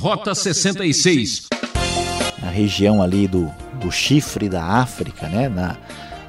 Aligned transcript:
Rota 0.00 0.34
66. 0.34 1.48
A 2.42 2.48
região 2.48 3.02
ali 3.02 3.28
do, 3.28 3.52
do 3.74 3.92
chifre 3.92 4.48
da 4.48 4.64
África, 4.64 5.28
né? 5.28 5.46
Na, 5.46 5.76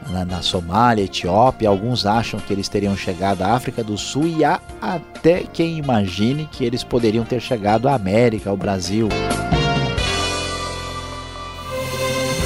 na, 0.09 0.25
na, 0.25 0.42
Somália, 0.42 1.05
Etiópia. 1.05 1.70
Alguns 1.70 2.05
acham 2.05 2.38
que 2.38 2.52
eles 2.52 2.68
teriam 2.68 2.97
chegado 2.97 3.44
à 3.44 3.54
África 3.54 3.81
do 3.81 3.97
Sul 3.97 4.28
e 4.28 4.44
há 4.44 4.60
até 4.81 5.44
quem 5.44 5.78
imagine 5.78 6.49
que 6.52 6.65
eles 6.65 6.84
poderiam 6.84 7.23
ter 7.23 7.39
chegado 7.39 7.88
à 7.88 7.96
América, 7.96 8.49
ao 8.49 8.57
Brasil. 8.57 9.07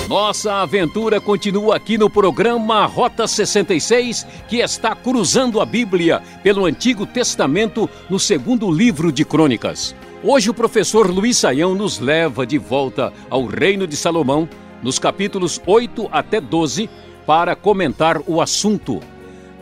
Nossa 0.07 0.62
aventura 0.62 1.20
continua 1.20 1.76
aqui 1.76 1.98
no 1.98 2.07
programa 2.07 2.86
Rota 2.86 3.26
66, 3.26 4.28
que 4.48 4.57
está 4.57 4.96
cruzando 4.96 5.60
a 5.60 5.66
Bíblia 5.66 6.21
pelo 6.44 6.66
Antigo 6.66 7.04
Testamento 7.04 7.89
no 8.07 8.20
segundo 8.20 8.71
livro 8.71 9.12
de 9.12 9.26
Crônicas. 9.26 9.96
Hoje 10.28 10.50
o 10.50 10.55
professor 10.55 11.07
Luiz 11.07 11.38
Saião 11.38 11.76
nos 11.76 12.00
leva 12.00 12.48
de 12.48 12.57
volta 12.57 13.14
ao 13.29 13.46
Reino 13.46 13.86
de 13.86 13.96
Salomão, 13.96 14.50
nos 14.82 14.97
capítulos 14.97 15.61
8 15.68 16.10
até 16.11 16.42
12, 16.42 16.89
para 17.28 17.56
comentar 17.56 18.20
o 18.25 18.42
assunto 18.42 19.00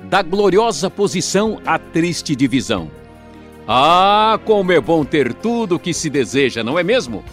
da 0.03 0.21
gloriosa 0.21 0.89
posição 0.89 1.59
à 1.65 1.77
triste 1.77 2.33
divisão. 2.33 2.89
Ah, 3.67 4.39
como 4.45 4.71
é 4.71 4.79
bom 4.79 5.03
ter 5.03 5.33
tudo 5.33 5.75
o 5.75 5.79
que 5.79 5.93
se 5.93 6.09
deseja, 6.09 6.63
não 6.63 6.79
é 6.79 6.83
mesmo? 6.83 7.25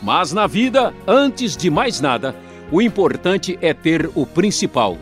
Mas 0.00 0.32
na 0.32 0.46
vida, 0.46 0.94
antes 1.08 1.56
de 1.56 1.68
mais 1.68 2.00
nada, 2.00 2.36
o 2.70 2.80
importante 2.80 3.58
é 3.60 3.74
ter 3.74 4.08
o 4.14 4.24
principal. 4.24 4.96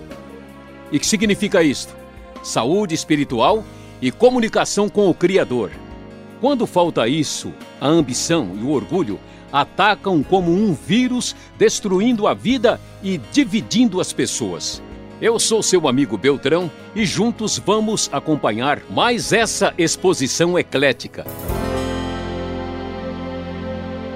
E 0.90 0.98
que 0.98 1.06
significa 1.06 1.62
isto? 1.62 1.94
Saúde 2.42 2.94
espiritual 2.94 3.62
e 4.00 4.10
comunicação 4.10 4.88
com 4.88 5.10
o 5.10 5.12
Criador. 5.12 5.83
Quando 6.44 6.66
falta 6.66 7.08
isso, 7.08 7.54
a 7.80 7.88
ambição 7.88 8.50
e 8.54 8.62
o 8.62 8.68
orgulho 8.68 9.18
atacam 9.50 10.22
como 10.22 10.52
um 10.52 10.74
vírus, 10.74 11.34
destruindo 11.56 12.26
a 12.26 12.34
vida 12.34 12.78
e 13.02 13.16
dividindo 13.16 13.98
as 13.98 14.12
pessoas. 14.12 14.82
Eu 15.22 15.40
sou 15.40 15.62
seu 15.62 15.88
amigo 15.88 16.18
Beltrão 16.18 16.70
e 16.94 17.06
juntos 17.06 17.56
vamos 17.56 18.10
acompanhar 18.12 18.82
mais 18.90 19.32
essa 19.32 19.72
exposição 19.78 20.58
eclética. 20.58 21.24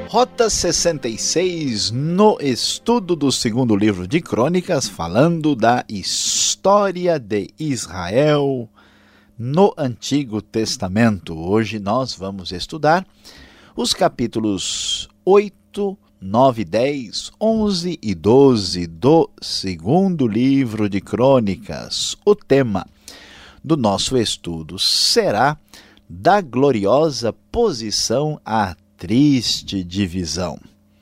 Rota 0.06 0.50
66, 0.50 1.90
no 1.92 2.36
estudo 2.42 3.16
do 3.16 3.32
segundo 3.32 3.74
livro 3.74 4.06
de 4.06 4.20
Crônicas, 4.20 4.86
falando 4.86 5.56
da 5.56 5.82
história 5.88 7.18
de 7.18 7.48
Israel 7.58 8.68
no 9.38 9.72
Antigo 9.78 10.42
Testamento. 10.42 11.38
Hoje 11.38 11.78
nós 11.78 12.12
vamos 12.12 12.50
estudar 12.50 13.06
os 13.76 13.94
capítulos 13.94 15.08
8, 15.24 15.96
9, 16.20 16.64
10, 16.64 17.30
11 17.40 17.98
e 18.02 18.14
12 18.16 18.86
do 18.88 19.30
segundo 19.40 20.26
livro 20.26 20.88
de 20.88 21.00
Crônicas. 21.00 22.16
O 22.24 22.34
tema 22.34 22.84
do 23.62 23.76
nosso 23.76 24.16
estudo 24.16 24.76
será 24.76 25.56
da 26.08 26.40
gloriosa 26.40 27.32
posição 27.32 28.40
a 28.44 28.74
triste 28.96 29.84
divisão. 29.84 30.58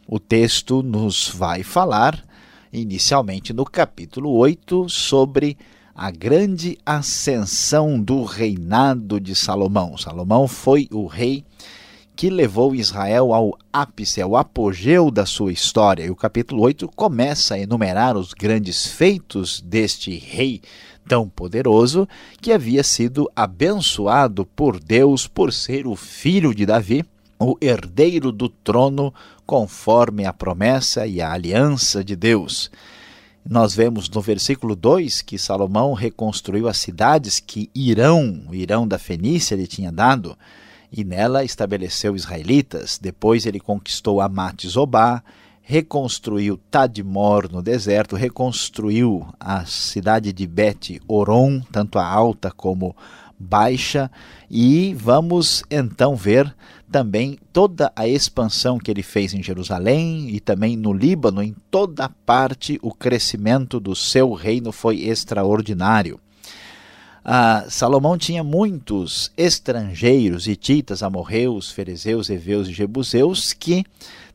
O 0.06 0.20
texto 0.20 0.82
nos 0.82 1.28
vai 1.28 1.62
falar, 1.62 2.22
inicialmente 2.70 3.54
no 3.54 3.64
capítulo 3.64 4.30
8, 4.32 4.90
sobre 4.90 5.56
a 5.72 5.75
grande 6.10 6.78
ascensão 6.84 8.00
do 8.00 8.22
reinado 8.24 9.18
de 9.18 9.34
Salomão. 9.34 9.96
Salomão 9.96 10.46
foi 10.46 10.88
o 10.92 11.06
rei 11.06 11.44
que 12.14 12.30
levou 12.30 12.74
Israel 12.74 13.32
ao 13.34 13.58
ápice, 13.72 14.20
ao 14.20 14.36
apogeu 14.36 15.10
da 15.10 15.26
sua 15.26 15.52
história. 15.52 16.04
E 16.04 16.10
o 16.10 16.16
capítulo 16.16 16.62
8 16.62 16.88
começa 16.94 17.54
a 17.54 17.58
enumerar 17.58 18.16
os 18.16 18.32
grandes 18.32 18.86
feitos 18.86 19.60
deste 19.60 20.16
rei 20.16 20.60
tão 21.08 21.28
poderoso 21.28 22.08
que 22.40 22.52
havia 22.52 22.82
sido 22.82 23.30
abençoado 23.34 24.44
por 24.44 24.78
Deus 24.78 25.26
por 25.26 25.52
ser 25.52 25.86
o 25.86 25.96
filho 25.96 26.54
de 26.54 26.66
Davi 26.66 27.04
o 27.38 27.56
herdeiro 27.60 28.32
do 28.32 28.48
trono 28.48 29.12
conforme 29.44 30.24
a 30.24 30.32
promessa 30.32 31.06
e 31.06 31.20
a 31.20 31.32
aliança 31.32 32.02
de 32.02 32.16
Deus. 32.16 32.70
Nós 33.48 33.76
vemos 33.76 34.10
no 34.10 34.20
versículo 34.20 34.74
2 34.74 35.22
que 35.22 35.38
Salomão 35.38 35.92
reconstruiu 35.92 36.66
as 36.66 36.78
cidades 36.78 37.38
que 37.38 37.70
Irão, 37.72 38.42
o 38.48 38.54
Irão 38.54 38.88
da 38.88 38.98
Fenícia, 38.98 39.54
lhe 39.54 39.68
tinha 39.68 39.92
dado, 39.92 40.36
e 40.90 41.04
nela 41.04 41.44
estabeleceu 41.44 42.16
israelitas. 42.16 42.98
Depois 43.00 43.46
ele 43.46 43.60
conquistou 43.60 44.20
Amat 44.20 44.66
Zobá, 44.66 45.22
reconstruiu 45.62 46.58
Tadmor 46.68 47.48
no 47.48 47.62
deserto, 47.62 48.16
reconstruiu 48.16 49.24
a 49.38 49.64
cidade 49.64 50.32
de 50.32 50.44
Bet 50.44 51.00
Oron, 51.06 51.60
tanto 51.70 52.00
a 52.00 52.04
alta 52.04 52.50
como 52.50 52.96
baixa, 53.38 54.10
e 54.50 54.94
vamos 54.94 55.62
então 55.70 56.16
ver 56.16 56.54
também 56.90 57.38
toda 57.52 57.92
a 57.94 58.06
expansão 58.06 58.78
que 58.78 58.90
ele 58.90 59.02
fez 59.02 59.34
em 59.34 59.42
Jerusalém 59.42 60.30
e 60.30 60.40
também 60.40 60.76
no 60.76 60.92
Líbano, 60.92 61.42
em 61.42 61.54
toda 61.70 62.08
parte, 62.08 62.78
o 62.82 62.92
crescimento 62.92 63.80
do 63.80 63.94
seu 63.94 64.32
reino 64.32 64.72
foi 64.72 65.02
extraordinário. 65.02 66.20
Ah, 67.24 67.64
Salomão 67.68 68.16
tinha 68.16 68.44
muitos 68.44 69.32
estrangeiros, 69.36 70.46
hititas, 70.46 71.02
amorreus, 71.02 71.72
ferezeus, 71.72 72.30
heveus 72.30 72.68
e 72.68 72.72
jebuseus, 72.72 73.52
que 73.52 73.84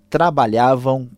trabalhavam 0.09 1.09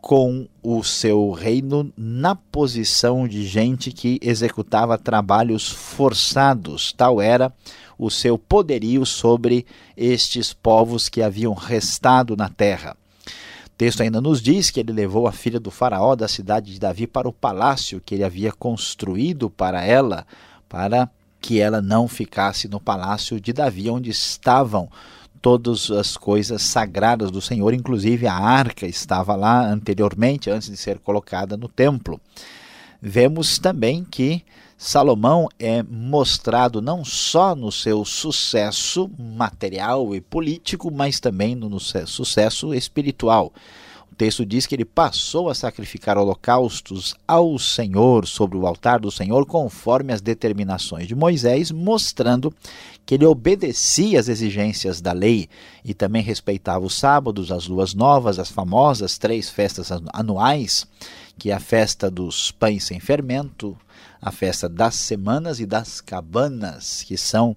com 0.00 0.48
o 0.62 0.82
seu 0.82 1.30
reino 1.30 1.92
na 1.96 2.34
posição 2.34 3.28
de 3.28 3.46
gente 3.46 3.92
que 3.92 4.18
executava 4.22 4.98
trabalhos 4.98 5.68
forçados. 5.68 6.92
Tal 6.92 7.20
era 7.20 7.52
o 7.98 8.10
seu 8.10 8.38
poderio 8.38 9.04
sobre 9.04 9.66
estes 9.96 10.52
povos 10.52 11.08
que 11.08 11.22
haviam 11.22 11.52
restado 11.52 12.34
na 12.34 12.48
terra. 12.48 12.96
O 13.66 13.70
texto 13.76 14.02
ainda 14.02 14.20
nos 14.20 14.40
diz 14.40 14.70
que 14.70 14.80
ele 14.80 14.92
levou 14.92 15.26
a 15.26 15.32
filha 15.32 15.60
do 15.60 15.70
faraó 15.70 16.14
da 16.14 16.28
cidade 16.28 16.72
de 16.72 16.80
Davi 16.80 17.06
para 17.06 17.28
o 17.28 17.32
palácio 17.32 18.00
que 18.04 18.14
ele 18.14 18.24
havia 18.24 18.52
construído 18.52 19.50
para 19.50 19.84
ela, 19.84 20.26
para 20.68 21.10
que 21.40 21.60
ela 21.60 21.80
não 21.80 22.06
ficasse 22.06 22.68
no 22.68 22.80
palácio 22.80 23.40
de 23.40 23.52
Davi, 23.52 23.88
onde 23.88 24.10
estavam 24.10 24.90
todas 25.40 25.90
as 25.90 26.16
coisas 26.16 26.62
sagradas 26.62 27.30
do 27.30 27.40
Senhor, 27.40 27.72
inclusive 27.74 28.26
a 28.26 28.34
arca 28.34 28.86
estava 28.86 29.34
lá 29.34 29.66
anteriormente, 29.66 30.50
antes 30.50 30.68
de 30.68 30.76
ser 30.76 30.98
colocada 30.98 31.56
no 31.56 31.68
templo. 31.68 32.20
Vemos 33.00 33.58
também 33.58 34.04
que 34.04 34.44
Salomão 34.76 35.48
é 35.58 35.82
mostrado 35.82 36.80
não 36.80 37.04
só 37.04 37.54
no 37.54 37.70
seu 37.70 38.04
sucesso 38.04 39.10
material 39.18 40.14
e 40.14 40.20
político, 40.20 40.90
mas 40.90 41.20
também 41.20 41.54
no 41.54 41.78
sucesso 41.78 42.74
espiritual. 42.74 43.52
Texto 44.20 44.44
diz 44.44 44.66
que 44.66 44.74
ele 44.74 44.84
passou 44.84 45.48
a 45.48 45.54
sacrificar 45.54 46.18
holocaustos 46.18 47.14
ao 47.26 47.58
Senhor 47.58 48.26
sobre 48.26 48.58
o 48.58 48.66
altar 48.66 49.00
do 49.00 49.10
Senhor, 49.10 49.46
conforme 49.46 50.12
as 50.12 50.20
determinações 50.20 51.08
de 51.08 51.14
Moisés, 51.14 51.70
mostrando 51.70 52.52
que 53.06 53.14
ele 53.14 53.24
obedecia 53.24 54.20
às 54.20 54.28
exigências 54.28 55.00
da 55.00 55.12
lei 55.12 55.48
e 55.82 55.94
também 55.94 56.22
respeitava 56.22 56.84
os 56.84 56.98
sábados, 56.98 57.50
as 57.50 57.66
luas 57.66 57.94
novas, 57.94 58.38
as 58.38 58.50
famosas 58.50 59.16
três 59.16 59.48
festas 59.48 59.90
anuais, 60.12 60.86
que 61.38 61.50
é 61.50 61.54
a 61.54 61.58
festa 61.58 62.10
dos 62.10 62.50
pães 62.50 62.84
sem 62.84 63.00
fermento, 63.00 63.74
a 64.20 64.30
festa 64.30 64.68
das 64.68 64.96
semanas 64.96 65.60
e 65.60 65.64
das 65.64 65.98
cabanas, 65.98 67.02
que 67.04 67.16
são 67.16 67.56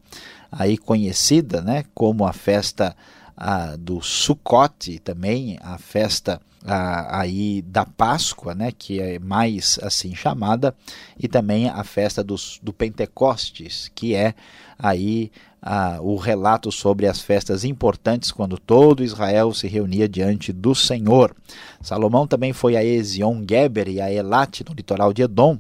aí 0.50 0.78
conhecida 0.78 1.62
né, 1.62 1.84
como 1.94 2.26
a 2.26 2.32
festa 2.32 2.96
a, 3.36 3.76
do 3.76 4.02
Sukkot, 4.02 5.00
também 5.00 5.58
a 5.62 5.78
festa 5.78 6.40
a, 6.66 7.20
aí 7.20 7.62
da 7.62 7.86
Páscoa, 7.86 8.56
né, 8.56 8.72
que 8.72 9.00
é 9.00 9.20
mais 9.20 9.80
assim 9.82 10.16
chamada, 10.16 10.74
e 11.20 11.28
também 11.28 11.70
a 11.70 11.84
festa 11.84 12.24
dos, 12.24 12.60
do 12.62 12.72
Pentecostes, 12.72 13.92
que 13.94 14.16
é 14.16 14.34
aí 14.78 15.32
a, 15.62 16.00
o 16.02 16.16
relato 16.16 16.72
sobre 16.72 17.08
as 17.08 17.22
festas 17.22 17.64
importantes 17.64 18.32
quando 18.32 18.58
todo 18.58 19.04
Israel 19.04 19.54
se 19.54 19.68
reunia 19.68 20.08
diante 20.08 20.52
do 20.52 20.76
Senhor. 20.76 21.36
Salomão 21.82 22.28
também 22.28 22.54
foi 22.54 22.76
a 22.76 22.84
Ezion 22.84 23.44
Geber 23.48 23.88
e 23.88 24.02
a 24.02 24.12
Elat, 24.12 24.62
no 24.68 24.76
litoral 24.76 25.14
de 25.14 25.22
Edom, 25.22 25.58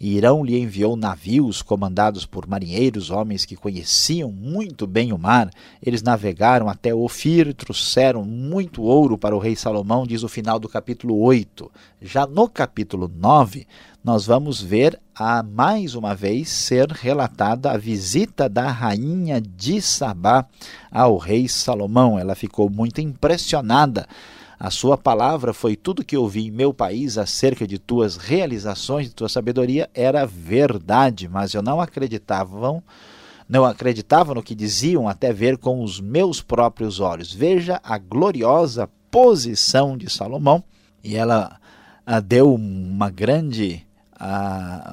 Irão 0.00 0.42
lhe 0.42 0.58
enviou 0.58 0.96
navios 0.96 1.60
comandados 1.60 2.24
por 2.24 2.46
marinheiros, 2.46 3.10
homens 3.10 3.44
que 3.44 3.54
conheciam 3.54 4.32
muito 4.32 4.86
bem 4.86 5.12
o 5.12 5.18
mar. 5.18 5.50
Eles 5.82 6.02
navegaram 6.02 6.70
até 6.70 6.94
Ofir, 6.94 7.52
trouxeram 7.52 8.24
muito 8.24 8.82
ouro 8.82 9.18
para 9.18 9.36
o 9.36 9.38
rei 9.38 9.54
Salomão, 9.54 10.06
diz 10.06 10.22
o 10.22 10.28
final 10.28 10.58
do 10.58 10.70
capítulo 10.70 11.20
8. 11.20 11.70
Já 12.00 12.26
no 12.26 12.48
capítulo 12.48 13.12
9, 13.14 13.66
nós 14.02 14.24
vamos 14.24 14.62
ver 14.62 14.98
a 15.14 15.42
mais 15.42 15.94
uma 15.94 16.14
vez 16.14 16.48
ser 16.48 16.90
relatada 16.90 17.70
a 17.70 17.76
visita 17.76 18.48
da 18.48 18.70
rainha 18.70 19.38
de 19.38 19.82
Sabá 19.82 20.46
ao 20.90 21.18
rei 21.18 21.46
Salomão. 21.46 22.18
Ela 22.18 22.34
ficou 22.34 22.70
muito 22.70 23.02
impressionada 23.02 24.08
a 24.60 24.68
sua 24.68 24.98
palavra 24.98 25.54
foi 25.54 25.74
tudo 25.74 26.04
que 26.04 26.18
ouvi 26.18 26.48
em 26.48 26.50
meu 26.50 26.74
país 26.74 27.16
acerca 27.16 27.66
de 27.66 27.78
tuas 27.78 28.18
realizações, 28.18 29.06
de 29.08 29.14
tua 29.14 29.28
sabedoria, 29.30 29.88
era 29.94 30.26
verdade, 30.26 31.26
mas 31.26 31.54
eu 31.54 31.62
não 31.62 31.80
acreditavam, 31.80 32.82
não 33.48 33.64
acreditava 33.64 34.34
no 34.34 34.42
que 34.42 34.54
diziam 34.54 35.08
até 35.08 35.32
ver 35.32 35.56
com 35.56 35.82
os 35.82 35.98
meus 35.98 36.42
próprios 36.42 37.00
olhos. 37.00 37.32
Veja 37.32 37.80
a 37.82 37.96
gloriosa 37.96 38.86
posição 39.10 39.96
de 39.96 40.10
Salomão, 40.10 40.62
e 41.02 41.16
ela 41.16 41.58
ah, 42.04 42.20
deu 42.20 42.54
uma 42.54 43.08
grande 43.08 43.86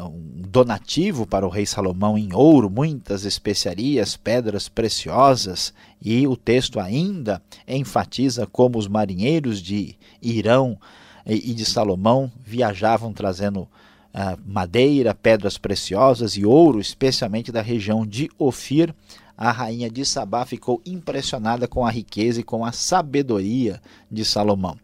um 0.05 0.41
donativo 0.47 1.27
para 1.27 1.45
o 1.45 1.49
rei 1.49 1.65
Salomão 1.65 2.17
em 2.17 2.33
ouro, 2.33 2.69
muitas 2.69 3.25
especiarias, 3.25 4.15
pedras 4.15 4.69
preciosas, 4.69 5.73
e 6.01 6.27
o 6.27 6.35
texto 6.35 6.79
ainda 6.79 7.41
enfatiza 7.67 8.45
como 8.47 8.77
os 8.77 8.87
marinheiros 8.87 9.61
de 9.61 9.95
Irão 10.21 10.77
e 11.25 11.53
de 11.53 11.65
Salomão 11.65 12.31
viajavam 12.45 13.11
trazendo 13.11 13.61
uh, 13.61 14.39
madeira, 14.45 15.13
pedras 15.13 15.57
preciosas 15.57 16.37
e 16.37 16.45
ouro, 16.45 16.79
especialmente 16.79 17.51
da 17.51 17.61
região 17.61 18.05
de 18.05 18.29
Ofir, 18.37 18.93
a 19.37 19.51
rainha 19.51 19.87
de 19.87 20.03
Sabá 20.03 20.45
ficou 20.45 20.81
impressionada 20.83 21.67
com 21.67 21.85
a 21.85 21.91
riqueza 21.91 22.39
e 22.39 22.43
com 22.43 22.65
a 22.65 22.71
sabedoria 22.71 23.79
de 24.09 24.25
Salomão. 24.25 24.75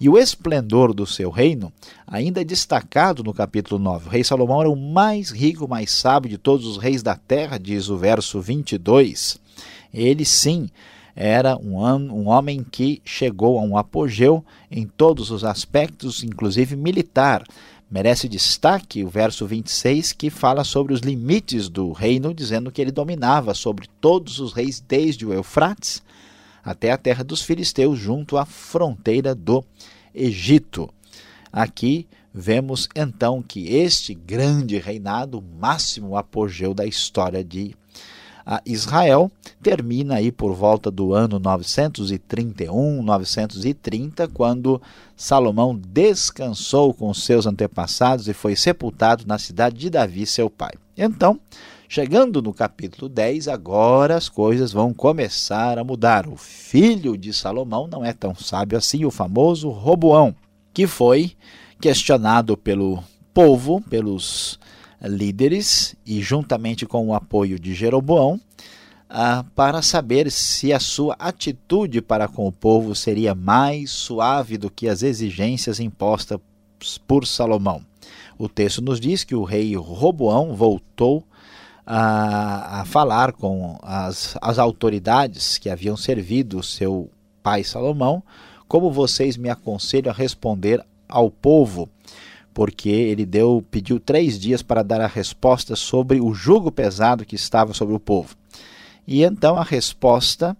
E 0.00 0.08
o 0.08 0.18
esplendor 0.18 0.92
do 0.92 1.06
seu 1.06 1.30
reino 1.30 1.72
ainda 2.04 2.40
é 2.40 2.44
destacado 2.44 3.22
no 3.22 3.32
capítulo 3.32 3.80
9. 3.80 4.08
O 4.08 4.10
rei 4.10 4.24
Salomão 4.24 4.60
era 4.60 4.70
o 4.70 4.74
mais 4.74 5.30
rico, 5.30 5.68
mais 5.68 5.92
sábio 5.92 6.28
de 6.28 6.38
todos 6.38 6.66
os 6.66 6.76
reis 6.76 7.04
da 7.04 7.14
terra, 7.14 7.56
diz 7.56 7.88
o 7.88 7.96
verso 7.96 8.40
22. 8.40 9.38
Ele 9.92 10.24
sim 10.24 10.68
era 11.14 11.56
um, 11.56 11.78
um 11.78 12.28
homem 12.28 12.64
que 12.64 13.02
chegou 13.04 13.58
a 13.58 13.62
um 13.62 13.76
apogeu 13.76 14.44
em 14.70 14.86
todos 14.86 15.30
os 15.30 15.44
aspectos, 15.44 16.22
inclusive 16.22 16.76
militar. 16.76 17.44
Merece 17.90 18.28
destaque 18.28 19.02
o 19.02 19.08
verso 19.08 19.46
26, 19.46 20.12
que 20.12 20.30
fala 20.30 20.62
sobre 20.62 20.94
os 20.94 21.00
limites 21.00 21.68
do 21.68 21.90
reino, 21.92 22.32
dizendo 22.32 22.70
que 22.70 22.80
ele 22.80 22.92
dominava 22.92 23.52
sobre 23.52 23.88
todos 24.00 24.38
os 24.38 24.52
reis 24.52 24.80
desde 24.80 25.26
o 25.26 25.32
Eufrates 25.32 26.02
até 26.64 26.92
a 26.92 26.96
terra 26.96 27.24
dos 27.24 27.42
filisteus, 27.42 27.98
junto 27.98 28.36
à 28.36 28.44
fronteira 28.44 29.34
do 29.34 29.64
Egito. 30.14 30.88
Aqui 31.52 32.06
vemos 32.32 32.88
então 32.94 33.42
que 33.42 33.74
este 33.74 34.14
grande 34.14 34.78
reinado, 34.78 35.38
o 35.38 35.42
máximo 35.42 36.16
apogeu 36.16 36.72
da 36.72 36.86
história 36.86 37.42
de 37.42 37.74
a 38.44 38.60
Israel 38.64 39.30
termina 39.62 40.16
aí 40.16 40.32
por 40.32 40.54
volta 40.54 40.90
do 40.90 41.12
ano 41.12 41.38
931, 41.38 43.02
930, 43.02 44.28
quando 44.28 44.80
Salomão 45.16 45.74
descansou 45.74 46.94
com 46.94 47.12
seus 47.12 47.46
antepassados 47.46 48.28
e 48.28 48.32
foi 48.32 48.56
sepultado 48.56 49.24
na 49.26 49.38
cidade 49.38 49.78
de 49.78 49.90
Davi, 49.90 50.26
seu 50.26 50.48
pai. 50.48 50.72
Então, 50.96 51.38
chegando 51.88 52.40
no 52.40 52.52
capítulo 52.52 53.08
10, 53.08 53.48
agora 53.48 54.16
as 54.16 54.28
coisas 54.28 54.72
vão 54.72 54.94
começar 54.94 55.78
a 55.78 55.84
mudar. 55.84 56.26
O 56.26 56.36
filho 56.36 57.16
de 57.16 57.32
Salomão 57.32 57.86
não 57.86 58.04
é 58.04 58.12
tão 58.12 58.34
sábio 58.34 58.78
assim, 58.78 59.04
o 59.04 59.10
famoso 59.10 59.70
Roboão, 59.70 60.34
que 60.72 60.86
foi 60.86 61.32
questionado 61.80 62.56
pelo 62.56 63.02
povo, 63.32 63.80
pelos 63.88 64.58
líderes 65.02 65.94
e 66.04 66.20
juntamente 66.20 66.86
com 66.86 67.08
o 67.08 67.14
apoio 67.14 67.58
de 67.58 67.74
Jeroboão, 67.74 68.40
ah, 69.08 69.44
para 69.54 69.82
saber 69.82 70.30
se 70.30 70.72
a 70.72 70.78
sua 70.78 71.16
atitude 71.18 72.00
para 72.00 72.28
com 72.28 72.46
o 72.46 72.52
povo 72.52 72.94
seria 72.94 73.34
mais 73.34 73.90
suave 73.90 74.56
do 74.56 74.70
que 74.70 74.88
as 74.88 75.02
exigências 75.02 75.80
impostas 75.80 76.38
por 77.06 77.26
Salomão. 77.26 77.84
O 78.38 78.48
texto 78.48 78.80
nos 78.80 79.00
diz 79.00 79.24
que 79.24 79.34
o 79.34 79.44
rei 79.44 79.74
Roboão 79.74 80.54
voltou 80.54 81.24
a, 81.84 82.80
a 82.80 82.84
falar 82.84 83.32
com 83.32 83.78
as, 83.82 84.36
as 84.40 84.58
autoridades 84.58 85.58
que 85.58 85.68
haviam 85.68 85.96
servido 85.96 86.62
seu 86.62 87.10
pai 87.42 87.64
Salomão, 87.64 88.22
como 88.68 88.92
vocês 88.92 89.36
me 89.36 89.50
aconselham 89.50 90.12
a 90.12 90.14
responder 90.14 90.84
ao 91.08 91.30
povo 91.30 91.88
porque 92.52 92.88
ele 92.88 93.24
deu, 93.24 93.64
pediu 93.70 94.00
três 94.00 94.38
dias 94.38 94.62
para 94.62 94.82
dar 94.82 95.00
a 95.00 95.06
resposta 95.06 95.76
sobre 95.76 96.20
o 96.20 96.34
jugo 96.34 96.70
pesado 96.70 97.24
que 97.24 97.36
estava 97.36 97.72
sobre 97.72 97.94
o 97.94 98.00
povo. 98.00 98.36
E 99.06 99.22
então 99.22 99.56
a 99.56 99.64
resposta 99.64 100.56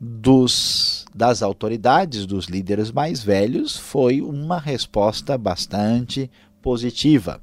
dos, 0.00 1.04
das 1.14 1.42
autoridades, 1.42 2.26
dos 2.26 2.46
líderes 2.46 2.90
mais 2.90 3.22
velhos, 3.22 3.76
foi 3.76 4.20
uma 4.20 4.58
resposta 4.58 5.38
bastante 5.38 6.30
positiva. 6.60 7.40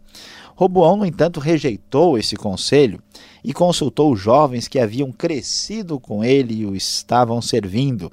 Roboão, 0.56 0.98
no 0.98 1.06
entanto, 1.06 1.40
rejeitou 1.40 2.18
esse 2.18 2.36
conselho 2.36 3.02
e 3.44 3.54
consultou 3.54 4.12
os 4.14 4.20
jovens 4.20 4.68
que 4.68 4.80
haviam 4.80 5.12
crescido 5.12 6.00
com 6.00 6.24
ele 6.24 6.62
e 6.62 6.66
o 6.66 6.76
estavam 6.76 7.42
servindo. 7.42 8.12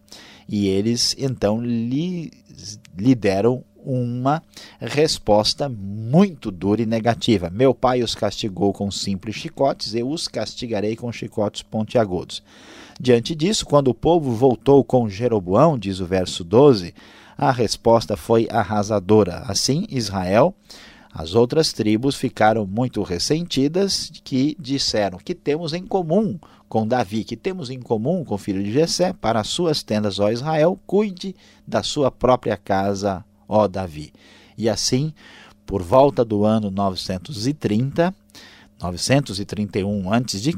E 0.49 0.67
eles 0.67 1.15
então 1.19 1.61
lhe, 1.61 2.33
lhe 2.97 3.15
deram 3.15 3.63
uma 3.85 4.43
resposta 4.81 5.69
muito 5.69 6.51
dura 6.51 6.83
e 6.83 6.87
negativa. 6.87 7.51
Meu 7.51 7.75
pai 7.75 8.03
os 8.03 8.15
castigou 8.15 8.73
com 8.73 8.91
simples 8.91 9.37
chicotes, 9.37 9.95
eu 9.95 10.09
os 10.09 10.29
castigarei 10.29 10.97
com 10.97 11.11
chicotes 11.13 11.63
pontiagudos. 11.63 12.43
Diante 13.01 13.35
disso, 13.35 13.65
quando 13.65 13.89
o 13.89 13.95
povo 13.95 14.33
voltou 14.33 14.85
com 14.85 15.09
Jeroboão, 15.09 15.79
diz 15.79 16.01
o 16.01 16.07
verso 16.07 16.45
12, 16.45 16.95
a 17.37 17.51
resposta 17.51 18.17
foi 18.17 18.47
arrasadora. 18.51 19.45
Assim, 19.47 19.87
Israel, 19.89 20.55
as 21.13 21.35
outras 21.35 21.73
tribos 21.73 22.15
ficaram 22.15 22.67
muito 22.67 23.03
ressentidas, 23.03 24.13
que 24.23 24.57
disseram 24.61 25.19
que 25.19 25.35
temos 25.35 25.73
em 25.73 25.85
comum 25.85 26.39
com 26.69 26.87
Davi, 26.87 27.25
que 27.25 27.37
temos 27.37 27.69
em 27.69 27.81
comum 27.81 28.25
com 28.25 28.37
o 28.37 28.39
filho 28.39 28.63
de 28.63 28.71
Jessé, 28.71 29.13
para 29.13 29.41
as 29.41 29.49
suas 29.49 29.83
tendas, 29.83 30.21
ó 30.21 30.31
Israel, 30.31 30.79
cuide 30.87 31.35
da 31.67 31.83
sua 31.83 32.13
própria 32.13 32.57
casa, 32.57 33.25
ó 33.51 33.67
Davi. 33.67 34.13
E 34.57 34.69
assim, 34.69 35.13
por 35.67 35.83
volta 35.83 36.25
do 36.25 36.45
ano 36.45 36.71
930, 36.71 38.15
931 38.81 40.13
a.C., 40.13 40.53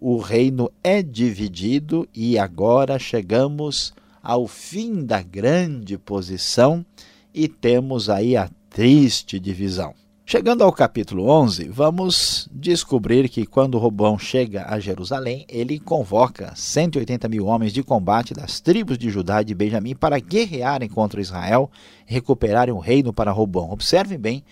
o 0.00 0.18
reino 0.18 0.70
é 0.82 1.02
dividido 1.02 2.08
e 2.14 2.38
agora 2.38 2.98
chegamos 2.98 3.92
ao 4.22 4.46
fim 4.46 5.04
da 5.04 5.20
grande 5.20 5.98
posição 5.98 6.86
e 7.34 7.48
temos 7.48 8.08
aí 8.08 8.36
a 8.36 8.48
triste 8.70 9.40
divisão. 9.40 9.94
Chegando 10.32 10.62
ao 10.62 10.72
capítulo 10.72 11.28
11, 11.28 11.68
vamos 11.70 12.48
descobrir 12.52 13.28
que 13.28 13.44
quando 13.44 13.78
Robão 13.78 14.16
chega 14.16 14.64
a 14.68 14.78
Jerusalém, 14.78 15.44
ele 15.48 15.80
convoca 15.80 16.52
180 16.54 17.28
mil 17.28 17.46
homens 17.46 17.72
de 17.72 17.82
combate 17.82 18.32
das 18.32 18.60
tribos 18.60 18.96
de 18.96 19.10
Judá 19.10 19.42
e 19.42 19.44
de 19.44 19.56
Benjamim 19.56 19.92
para 19.92 20.20
guerrearem 20.20 20.88
contra 20.88 21.20
Israel 21.20 21.68
recuperarem 22.06 22.72
o 22.72 22.78
reino 22.78 23.12
para 23.12 23.32
Robão. 23.32 23.72
Observem 23.72 24.20
bem 24.20 24.44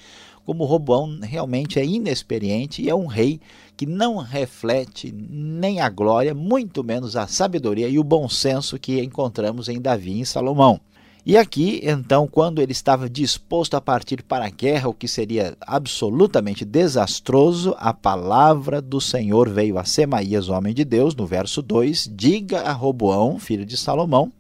como 0.44 0.64
Robão 0.64 1.16
realmente 1.22 1.78
é 1.78 1.84
inexperiente 1.84 2.82
e 2.82 2.90
é 2.90 2.94
um 2.96 3.06
rei 3.06 3.40
que 3.76 3.86
não 3.86 4.16
reflete 4.16 5.14
nem 5.14 5.80
a 5.80 5.88
glória, 5.88 6.34
muito 6.34 6.82
menos 6.82 7.14
a 7.14 7.28
sabedoria 7.28 7.88
e 7.88 8.00
o 8.00 8.04
bom 8.04 8.28
senso 8.28 8.80
que 8.80 9.00
encontramos 9.00 9.68
em 9.68 9.80
Davi 9.80 10.10
e 10.10 10.20
em 10.22 10.24
Salomão. 10.24 10.80
E 11.28 11.36
aqui, 11.36 11.82
então, 11.82 12.26
quando 12.26 12.58
ele 12.58 12.72
estava 12.72 13.06
disposto 13.06 13.74
a 13.74 13.82
partir 13.82 14.22
para 14.22 14.46
a 14.46 14.48
guerra, 14.48 14.88
o 14.88 14.94
que 14.94 15.06
seria 15.06 15.54
absolutamente 15.60 16.64
desastroso, 16.64 17.76
a 17.78 17.92
palavra 17.92 18.80
do 18.80 18.98
Senhor 18.98 19.46
veio 19.46 19.76
a 19.76 19.84
Semaías, 19.84 20.48
homem 20.48 20.72
de 20.72 20.86
Deus, 20.86 21.14
no 21.14 21.26
verso 21.26 21.60
2: 21.60 22.10
Diga 22.14 22.62
a 22.62 22.72
Roboão, 22.72 23.38
filho 23.38 23.66
de 23.66 23.76
Salomão, 23.76 24.32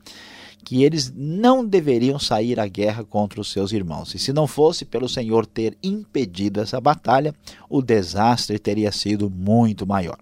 que 0.64 0.82
eles 0.82 1.12
não 1.14 1.62
deveriam 1.62 2.18
sair 2.18 2.58
à 2.58 2.66
guerra 2.66 3.04
contra 3.04 3.38
os 3.38 3.52
seus 3.52 3.70
irmãos. 3.70 4.14
E 4.14 4.18
se 4.18 4.32
não 4.32 4.46
fosse 4.46 4.86
pelo 4.86 5.10
Senhor 5.10 5.44
ter 5.44 5.76
impedido 5.82 6.58
essa 6.58 6.80
batalha, 6.80 7.34
o 7.68 7.82
desastre 7.82 8.58
teria 8.58 8.90
sido 8.92 9.28
muito 9.28 9.86
maior. 9.86 10.16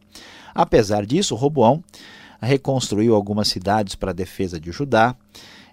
Apesar 0.52 1.06
disso, 1.06 1.36
Roboão 1.36 1.80
reconstruiu 2.40 3.14
algumas 3.14 3.46
cidades 3.46 3.94
para 3.94 4.10
a 4.10 4.14
defesa 4.14 4.58
de 4.58 4.72
Judá 4.72 5.14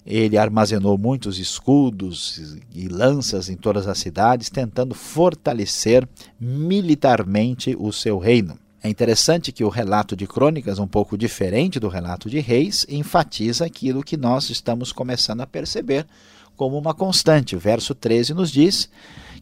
ele 0.06 0.38
armazenou 0.38 0.98
muitos 0.98 1.40
escudos 1.40 2.58
e 2.74 2.88
lanças 2.88 3.50
em 3.50 3.56
todas 3.56 3.88
as 3.88 3.98
cidades, 3.98 4.50
tentando 4.50 4.94
fortalecer 4.94 6.08
militarmente 6.40 7.76
o 7.80 7.92
seu 7.92 8.18
reino. 8.18 8.58
É 8.84 8.90
interessante 8.90 9.54
que 9.54 9.64
o 9.64 9.70
relato 9.70 10.14
de 10.14 10.28
crônicas, 10.28 10.78
um 10.78 10.88
pouco 10.88 11.18
diferente 11.18 11.80
do 11.80 11.88
relato 11.88 12.30
de 12.30 12.42
reis, 12.42 12.86
enfatiza 12.90 13.66
aquilo 13.66 14.04
que 14.04 14.18
nós 14.18 14.50
estamos 14.50 14.92
começando 14.92 15.40
a 15.40 15.48
perceber 15.48 16.06
como 16.58 16.78
uma 16.78 16.94
constante. 16.94 17.56
O 17.56 17.60
verso 17.60 17.96
13 17.96 18.34
nos 18.34 18.52
diz 18.52 18.90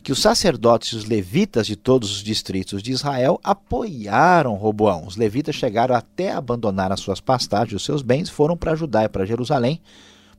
que 0.03 0.11
os 0.11 0.21
sacerdotes 0.21 0.93
e 0.93 0.95
os 0.95 1.05
levitas 1.05 1.65
de 1.65 1.75
todos 1.75 2.11
os 2.11 2.23
distritos 2.23 2.83
de 2.83 2.91
Israel 2.91 3.39
apoiaram 3.43 4.53
Roboão. 4.53 5.07
Os 5.07 5.15
levitas 5.15 5.55
chegaram 5.55 5.95
até 5.95 6.31
abandonar 6.31 6.91
as 6.91 6.99
suas 6.99 7.19
pastagens 7.19 7.81
os 7.81 7.85
seus 7.85 8.03
bens, 8.03 8.29
foram 8.29 8.55
para 8.55 8.75
Judá 8.75 9.05
e 9.05 9.09
para 9.09 9.25
Jerusalém, 9.25 9.81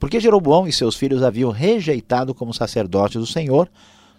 porque 0.02 0.18
Jeroboão 0.18 0.66
e 0.66 0.72
seus 0.72 0.96
filhos 0.96 1.22
haviam 1.22 1.52
rejeitado 1.52 2.34
como 2.34 2.52
sacerdotes 2.52 3.20
do 3.20 3.26
Senhor 3.26 3.70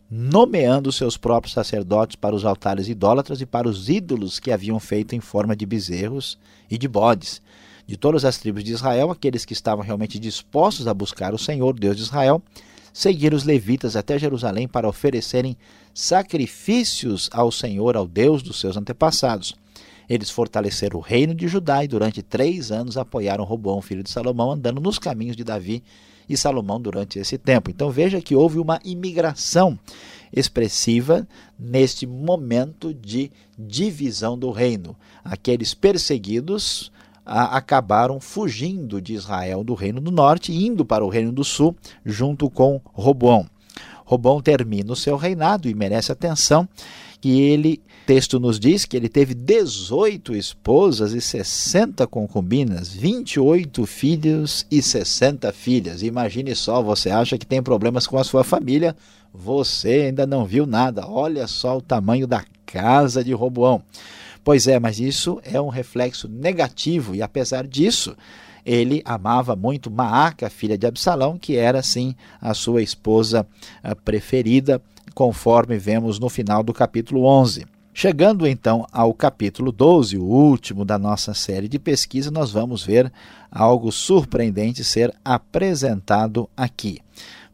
nomeando 0.09 0.93
seus 0.93 1.17
próprios 1.17 1.53
sacerdotes 1.53 2.15
para 2.15 2.33
os 2.33 2.45
altares 2.45 2.87
idólatras 2.87 3.41
e 3.41 3.45
para 3.45 3.67
os 3.67 3.89
ídolos 3.89 4.39
que 4.39 4.53
haviam 4.53 4.79
feito 4.79 5.13
em 5.13 5.19
forma 5.19 5.57
de 5.57 5.65
bezerros 5.65 6.39
e 6.71 6.77
de 6.77 6.87
bodes. 6.87 7.41
De 7.85 7.97
todas 7.97 8.23
as 8.23 8.37
tribos 8.37 8.63
de 8.63 8.71
Israel, 8.71 9.11
aqueles 9.11 9.43
que 9.43 9.51
estavam 9.51 9.83
realmente 9.83 10.17
dispostos 10.17 10.87
a 10.87 10.93
buscar 10.93 11.33
o 11.33 11.37
Senhor, 11.37 11.77
Deus 11.77 11.97
de 11.97 12.03
Israel, 12.03 12.41
seguiram 12.93 13.35
os 13.35 13.43
levitas 13.43 13.97
até 13.97 14.17
Jerusalém 14.17 14.69
para 14.69 14.87
oferecerem 14.87 15.57
sacrifícios 15.93 17.29
ao 17.33 17.51
Senhor, 17.51 17.97
ao 17.97 18.07
Deus 18.07 18.41
dos 18.41 18.57
seus 18.57 18.77
antepassados. 18.77 19.53
Eles 20.09 20.29
fortaleceram 20.29 20.99
o 20.99 21.01
reino 21.01 21.33
de 21.33 21.47
Judá 21.47 21.83
e 21.83 21.87
durante 21.87 22.21
três 22.21 22.71
anos 22.71 22.97
apoiaram 22.97 23.43
Robão, 23.43 23.81
filho 23.81 24.03
de 24.03 24.09
Salomão, 24.09 24.51
andando 24.51 24.81
nos 24.81 24.99
caminhos 24.99 25.35
de 25.35 25.43
Davi 25.43 25.83
e 26.27 26.37
Salomão 26.37 26.79
durante 26.79 27.19
esse 27.19 27.37
tempo. 27.37 27.69
Então 27.69 27.89
veja 27.89 28.21
que 28.21 28.35
houve 28.35 28.59
uma 28.59 28.79
imigração 28.83 29.77
expressiva 30.31 31.27
neste 31.59 32.07
momento 32.07 32.93
de 32.93 33.31
divisão 33.57 34.37
do 34.37 34.51
reino. 34.51 34.95
Aqueles 35.23 35.73
perseguidos 35.73 36.91
acabaram 37.25 38.19
fugindo 38.19 39.01
de 39.01 39.13
Israel 39.13 39.63
do 39.63 39.73
reino 39.73 40.01
do 40.01 40.11
norte 40.11 40.51
indo 40.51 40.83
para 40.83 41.05
o 41.05 41.09
reino 41.09 41.31
do 41.31 41.43
sul 41.43 41.75
junto 42.05 42.49
com 42.49 42.81
Robão. 42.91 43.47
Robão 44.05 44.41
termina 44.41 44.91
o 44.91 44.95
seu 44.95 45.15
reinado 45.15 45.69
e 45.69 45.73
merece 45.73 46.11
atenção 46.11 46.67
que 47.21 47.39
ele, 47.39 47.81
texto 48.05 48.39
nos 48.39 48.59
diz 48.59 48.85
que 48.85 48.97
ele 48.97 49.07
teve 49.07 49.33
18 49.33 50.35
esposas 50.35 51.13
e 51.13 51.21
60 51.21 52.05
concubinas, 52.07 52.89
28 52.89 53.85
filhos 53.85 54.65
e 54.69 54.81
60 54.81 55.51
filhas. 55.53 56.03
Imagine 56.03 56.53
só, 56.55 56.81
você 56.81 57.09
acha 57.09 57.37
que 57.37 57.45
tem 57.45 57.63
problemas 57.63 58.05
com 58.05 58.17
a 58.17 58.23
sua 58.23 58.43
família, 58.43 58.95
você 59.33 60.03
ainda 60.07 60.27
não 60.27 60.45
viu 60.45 60.65
nada. 60.65 61.07
Olha 61.07 61.47
só 61.47 61.77
o 61.77 61.81
tamanho 61.81 62.27
da 62.27 62.43
casa 62.65 63.23
de 63.23 63.33
Roboão. 63.33 63.81
Pois 64.43 64.67
é, 64.67 64.79
mas 64.79 64.99
isso 64.99 65.39
é 65.43 65.59
um 65.59 65.69
reflexo 65.69 66.27
negativo 66.27 67.15
e 67.15 67.21
apesar 67.21 67.65
disso, 67.65 68.15
ele 68.65 69.01
amava 69.05 69.55
muito 69.55 69.89
Maaca, 69.89 70.49
filha 70.49 70.77
de 70.77 70.85
Absalão, 70.85 71.37
que 71.37 71.55
era 71.55 71.81
sim 71.81 72.15
a 72.41 72.53
sua 72.53 72.81
esposa 72.81 73.47
ah, 73.81 73.95
preferida 73.95 74.81
conforme 75.13 75.77
vemos 75.77 76.19
no 76.19 76.27
final 76.27 76.61
do 76.63 76.73
capítulo 76.73 77.23
11. 77.25 77.72
Chegando 77.95 78.47
então 78.47 78.87
ao 78.91 79.13
capítulo 79.13 79.71
12, 79.71 80.17
o 80.17 80.23
último 80.23 80.83
da 80.83 80.97
nossa 80.97 81.35
série 81.35 81.67
de 81.67 81.77
pesquisa, 81.77 82.31
nós 82.31 82.51
vamos 82.51 82.83
ver 82.83 83.13
algo 83.51 83.91
surpreendente 83.91 84.83
ser 84.83 85.13
apresentado 85.23 86.49
aqui. 86.57 86.99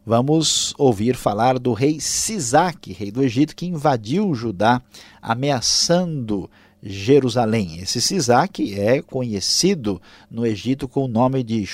Vamos 0.04 0.72
ouvir 0.78 1.14
falar 1.14 1.58
do 1.58 1.74
rei 1.74 2.00
Sisaque, 2.00 2.90
rei 2.90 3.10
do 3.10 3.22
Egito, 3.22 3.54
que 3.54 3.66
invadiu 3.66 4.34
Judá, 4.34 4.80
ameaçando 5.20 6.50
Jerusalém. 6.82 7.78
Esse 7.78 8.00
Sisaque 8.00 8.80
é 8.80 9.02
conhecido 9.02 10.00
no 10.30 10.46
Egito 10.46 10.88
com 10.88 11.04
o 11.04 11.08
nome 11.08 11.42
de 11.42 11.66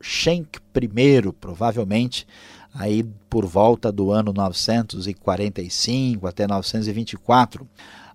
Shenk 0.00 0.58
I, 0.76 1.32
provavelmente 1.40 2.26
aí 2.74 3.04
por 3.28 3.46
volta 3.46 3.92
do 3.92 4.10
ano 4.10 4.32
945 4.32 6.26
até 6.26 6.48
924. 6.48 7.64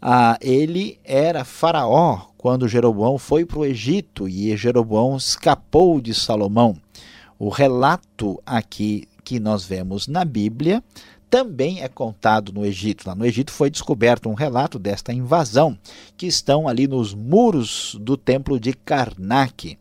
Ah, 0.07 0.37
ele 0.39 0.99
era 1.03 1.43
faraó 1.43 2.27
quando 2.37 2.67
Jeroboão 2.67 3.17
foi 3.17 3.43
para 3.43 3.57
o 3.57 3.65
Egito 3.65 4.29
e 4.29 4.55
Jeroboão 4.55 5.17
escapou 5.17 5.99
de 5.99 6.13
Salomão. 6.13 6.77
O 7.39 7.49
relato 7.49 8.39
aqui 8.45 9.07
que 9.23 9.39
nós 9.39 9.65
vemos 9.65 10.07
na 10.07 10.23
Bíblia 10.23 10.83
também 11.27 11.81
é 11.81 11.87
contado 11.87 12.53
no 12.53 12.63
Egito. 12.63 13.07
Lá 13.07 13.15
no 13.15 13.25
Egito 13.25 13.51
foi 13.51 13.71
descoberto 13.71 14.29
um 14.29 14.35
relato 14.35 14.77
desta 14.77 15.11
invasão 15.11 15.75
que 16.15 16.27
estão 16.27 16.67
ali 16.67 16.87
nos 16.87 17.15
muros 17.15 17.97
do 17.99 18.15
templo 18.15 18.59
de 18.59 18.73
Karnak. 18.73 19.75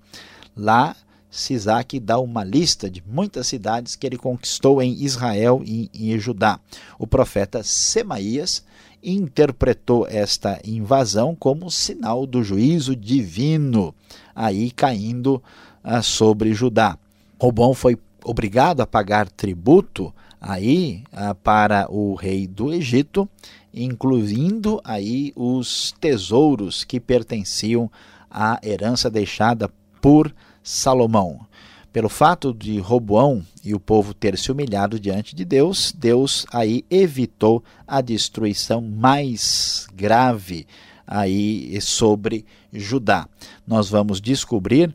Lá 0.57 0.97
Sisaque 1.29 2.01
dá 2.01 2.19
uma 2.19 2.43
lista 2.43 2.89
de 2.89 3.05
muitas 3.07 3.47
cidades 3.47 3.95
que 3.95 4.07
ele 4.07 4.17
conquistou 4.17 4.81
em 4.81 5.03
Israel 5.03 5.61
e 5.67 5.91
em 5.93 6.19
Judá. 6.19 6.59
O 6.99 7.07
profeta 7.07 7.63
Semaías 7.63 8.65
interpretou 9.05 10.07
esta 10.09 10.59
invasão 10.65 11.35
como 11.35 11.71
sinal 11.71 12.27
do 12.27 12.43
juízo 12.43 12.97
divino, 12.97 13.95
aí 14.35 14.71
caindo 14.71 15.43
ah, 15.83 16.03
sobre 16.03 16.55
Judá. 16.55 16.99
Robão 17.39 17.75
foi 17.75 17.99
obrigado 18.25 18.81
a 18.81 18.87
pagar 18.87 19.29
tributo 19.29 20.13
aí 20.41 21.05
ah, 21.13 21.35
para 21.35 21.87
o 21.91 22.15
rei 22.15 22.47
do 22.47 22.73
Egito, 22.73 23.29
incluindo 23.73 24.81
aí 24.83 25.33
os 25.37 25.93
tesouros 26.01 26.85
que 26.85 26.99
pertenciam 26.99 27.91
à 28.31 28.59
herança 28.63 29.11
deixada 29.11 29.71
por 30.01 30.35
Salomão. 30.63 31.47
Pelo 31.95 32.09
fato 32.09 32.53
de 32.53 32.81
Roboão 32.81 33.47
e 33.65 33.73
o 33.73 33.79
povo 33.79 34.13
ter 34.13 34.37
se 34.37 34.51
humilhado 34.51 34.99
diante 34.99 35.33
de 35.33 35.45
Deus, 35.45 35.95
Deus 35.97 36.45
aí 36.53 36.85
evitou 36.91 37.63
a 37.87 38.01
destruição 38.01 38.81
mais 38.81 39.87
grave 39.95 40.67
aí 41.07 41.81
sobre 41.81 42.45
Judá. 42.73 43.29
Nós 43.65 43.89
vamos 43.89 44.21
descobrir 44.21 44.93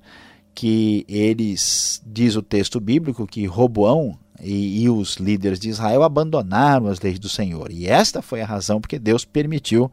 que 0.53 1.06
eles, 1.08 2.01
diz 2.06 2.36
o 2.36 2.41
texto 2.41 2.82
bíblico, 2.82 3.25
que 3.25 3.46
Roboão 3.46 4.20
e, 4.41 4.84
e, 4.84 4.89
os 4.89 5.15
líderes 5.15 5.58
de 5.58 5.70
Israel 5.70 6.03
abandonaram 6.03 6.88
as 6.88 7.00
leis 7.00 7.18
do 7.18 7.29
Senhor. 7.29 7.72
E 7.72 7.88
esta 7.88 8.22
foi 8.22 8.41
a 8.41 8.46
razão 8.46 8.82
porque 8.82 9.00
Deus 9.00 9.24
permitiu 9.24 9.89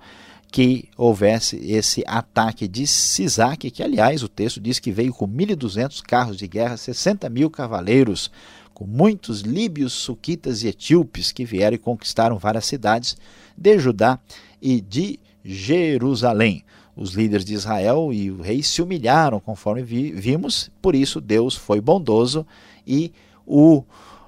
que 0.50 0.88
houvesse 0.96 1.56
esse 1.56 2.02
ataque 2.06 2.66
de 2.66 2.86
Sisaque, 2.86 3.70
que 3.70 3.82
aliás 3.82 4.22
o 4.22 4.28
texto 4.28 4.60
diz 4.60 4.78
que 4.78 4.92
veio 4.92 5.12
com 5.12 5.28
1.200 5.28 6.00
carros 6.02 6.36
de 6.36 6.46
guerra, 6.46 6.76
60 6.76 7.28
mil 7.28 7.50
cavaleiros, 7.50 8.30
com 8.72 8.86
muitos 8.86 9.40
líbios, 9.40 9.92
suquitas 9.92 10.62
e 10.62 10.68
etíopes 10.68 11.32
que 11.32 11.44
vieram 11.44 11.74
e 11.74 11.78
conquistaram 11.78 12.38
várias 12.38 12.66
cidades 12.66 13.16
de 13.56 13.78
Judá 13.78 14.18
e 14.60 14.80
de 14.80 15.18
Jerusalém. 15.44 16.62
Os 16.94 17.12
líderes 17.12 17.44
de 17.44 17.54
Israel 17.54 18.10
e 18.12 18.30
o 18.30 18.40
rei 18.40 18.62
se 18.62 18.80
humilharam, 18.80 19.40
conforme 19.40 19.82
vi, 19.82 20.12
vimos, 20.12 20.70
por 20.80 20.94
isso 20.94 21.20
Deus 21.20 21.54
foi 21.54 21.80
bondoso 21.80 22.46
e 22.86 23.12
o 23.46 23.82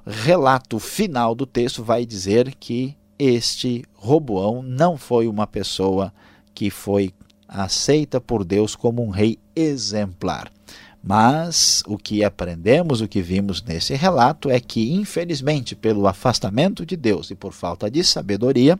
relato 0.06 0.78
final 0.78 1.34
do 1.34 1.46
texto 1.46 1.82
vai 1.82 2.04
dizer 2.04 2.54
que 2.54 2.96
este 3.18 3.84
Roboão 3.94 4.62
não 4.62 4.96
foi 4.96 5.26
uma 5.26 5.46
pessoa 5.46 6.12
que 6.54 6.70
foi 6.70 7.12
aceita 7.48 8.20
por 8.20 8.44
Deus 8.44 8.76
como 8.76 9.02
um 9.02 9.10
rei 9.10 9.38
exemplar. 9.56 10.52
Mas 11.02 11.82
o 11.86 11.96
que 11.96 12.22
aprendemos, 12.22 13.00
o 13.00 13.08
que 13.08 13.22
vimos 13.22 13.62
nesse 13.62 13.94
relato 13.94 14.50
é 14.50 14.60
que, 14.60 14.92
infelizmente, 14.92 15.74
pelo 15.74 16.06
afastamento 16.06 16.84
de 16.84 16.96
Deus 16.96 17.30
e 17.30 17.34
por 17.34 17.52
falta 17.52 17.90
de 17.90 18.04
sabedoria, 18.04 18.78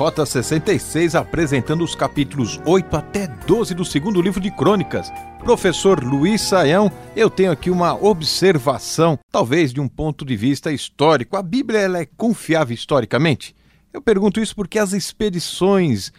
Rota 0.01 0.25
66 0.25 1.15
apresentando 1.15 1.85
os 1.85 1.95
capítulos 1.95 2.59
8 2.65 2.97
até 2.97 3.27
12 3.27 3.75
do 3.75 3.85
segundo 3.85 4.23
livro 4.23 4.41
de 4.41 4.51
Crônicas. 4.51 5.13
Professor 5.41 6.03
Luiz 6.03 6.41
Saião, 6.41 6.91
eu 7.15 7.29
tenho 7.29 7.53
aqui 7.53 7.69
uma 7.69 7.93
observação, 7.93 9.19
talvez 9.31 9.75
de 9.75 9.79
um 9.79 9.87
ponto 9.87 10.25
de 10.25 10.35
vista 10.37 10.73
histórico. 10.73 11.37
A 11.37 11.43
Bíblia 11.43 11.81
ela 11.81 11.99
é 11.99 12.07
confiável 12.07 12.73
historicamente? 12.73 13.55
Eu 13.93 14.01
pergunto 14.01 14.41
isso 14.41 14.57
porque 14.57 14.79
as 14.79 14.95
expedições 14.95 16.11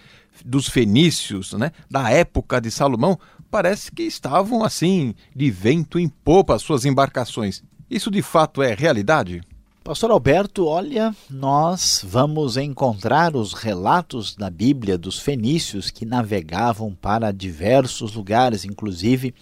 dos 0.46 0.70
fenícios, 0.70 1.54
né, 1.54 1.72
da 1.90 2.08
época 2.12 2.62
de 2.62 2.70
Salomão, 2.70 3.18
parece 3.50 3.92
que 3.92 4.04
estavam 4.04 4.64
assim, 4.64 5.16
de 5.36 5.50
vento 5.50 5.98
em 5.98 6.08
popa 6.08 6.54
as 6.54 6.62
suas 6.62 6.86
embarcações. 6.86 7.64
Isso 7.90 8.12
de 8.12 8.22
fato 8.22 8.62
é 8.62 8.76
realidade? 8.76 9.42
Pastor 9.84 10.12
Alberto, 10.12 10.68
olha, 10.68 11.14
nós 11.28 12.06
vamos 12.08 12.56
encontrar 12.56 13.36
os 13.36 13.54
relatos 13.54 14.36
da 14.36 14.48
Bíblia 14.48 14.96
dos 14.96 15.18
fenícios 15.18 15.90
que 15.90 16.06
navegavam 16.06 16.94
para 16.94 17.32
diversos 17.32 18.14
lugares, 18.14 18.64
inclusive 18.64 19.34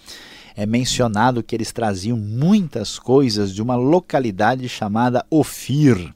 é 0.56 0.64
mencionado 0.64 1.42
que 1.42 1.54
eles 1.54 1.72
traziam 1.72 2.16
muitas 2.16 2.98
coisas 2.98 3.54
de 3.54 3.60
uma 3.60 3.76
localidade 3.76 4.66
chamada 4.66 5.26
Ofir, 5.28 6.10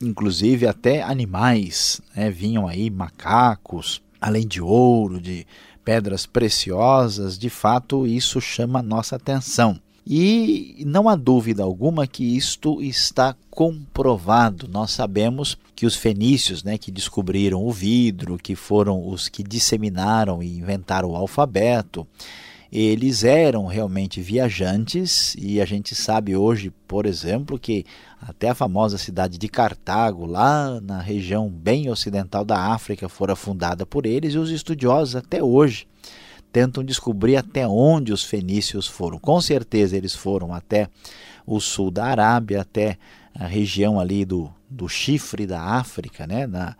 inclusive 0.00 0.66
até 0.66 1.02
animais, 1.02 2.00
né? 2.16 2.30
vinham 2.30 2.66
aí 2.66 2.88
macacos, 2.88 4.00
além 4.18 4.46
de 4.46 4.62
ouro, 4.62 5.20
de 5.20 5.46
pedras 5.84 6.24
preciosas, 6.24 7.38
de 7.38 7.50
fato 7.50 8.06
isso 8.06 8.40
chama 8.40 8.80
nossa 8.80 9.16
atenção. 9.16 9.78
E 10.10 10.82
não 10.86 11.06
há 11.06 11.14
dúvida 11.14 11.62
alguma 11.62 12.06
que 12.06 12.24
isto 12.34 12.80
está 12.80 13.36
comprovado. 13.50 14.66
Nós 14.66 14.92
sabemos 14.92 15.58
que 15.76 15.84
os 15.84 15.96
fenícios, 15.96 16.64
né, 16.64 16.78
que 16.78 16.90
descobriram 16.90 17.62
o 17.62 17.70
vidro, 17.70 18.38
que 18.38 18.56
foram 18.56 19.06
os 19.06 19.28
que 19.28 19.42
disseminaram 19.42 20.42
e 20.42 20.56
inventaram 20.56 21.10
o 21.10 21.14
alfabeto, 21.14 22.06
eles 22.72 23.22
eram 23.22 23.66
realmente 23.66 24.22
viajantes 24.22 25.36
e 25.38 25.60
a 25.60 25.66
gente 25.66 25.94
sabe 25.94 26.34
hoje, 26.34 26.72
por 26.86 27.04
exemplo, 27.04 27.58
que 27.58 27.84
até 28.18 28.48
a 28.48 28.54
famosa 28.54 28.96
cidade 28.96 29.36
de 29.36 29.48
Cartago, 29.48 30.24
lá 30.24 30.80
na 30.80 31.02
região 31.02 31.50
bem 31.50 31.90
ocidental 31.90 32.46
da 32.46 32.72
África, 32.72 33.10
fora 33.10 33.36
fundada 33.36 33.84
por 33.84 34.06
eles 34.06 34.32
e 34.32 34.38
os 34.38 34.50
estudiosos 34.50 35.16
até 35.16 35.42
hoje 35.42 35.86
tentam 36.52 36.82
descobrir 36.82 37.36
até 37.36 37.66
onde 37.66 38.12
os 38.12 38.24
fenícios 38.24 38.86
foram. 38.86 39.18
Com 39.18 39.40
certeza 39.40 39.96
eles 39.96 40.14
foram 40.14 40.52
até 40.52 40.88
o 41.46 41.60
sul 41.60 41.90
da 41.90 42.06
Arábia, 42.06 42.60
até 42.60 42.98
a 43.34 43.46
região 43.46 44.00
ali 44.00 44.24
do, 44.24 44.52
do 44.68 44.88
chifre 44.88 45.46
da 45.46 45.60
África, 45.60 46.26
né? 46.26 46.46
na, 46.46 46.76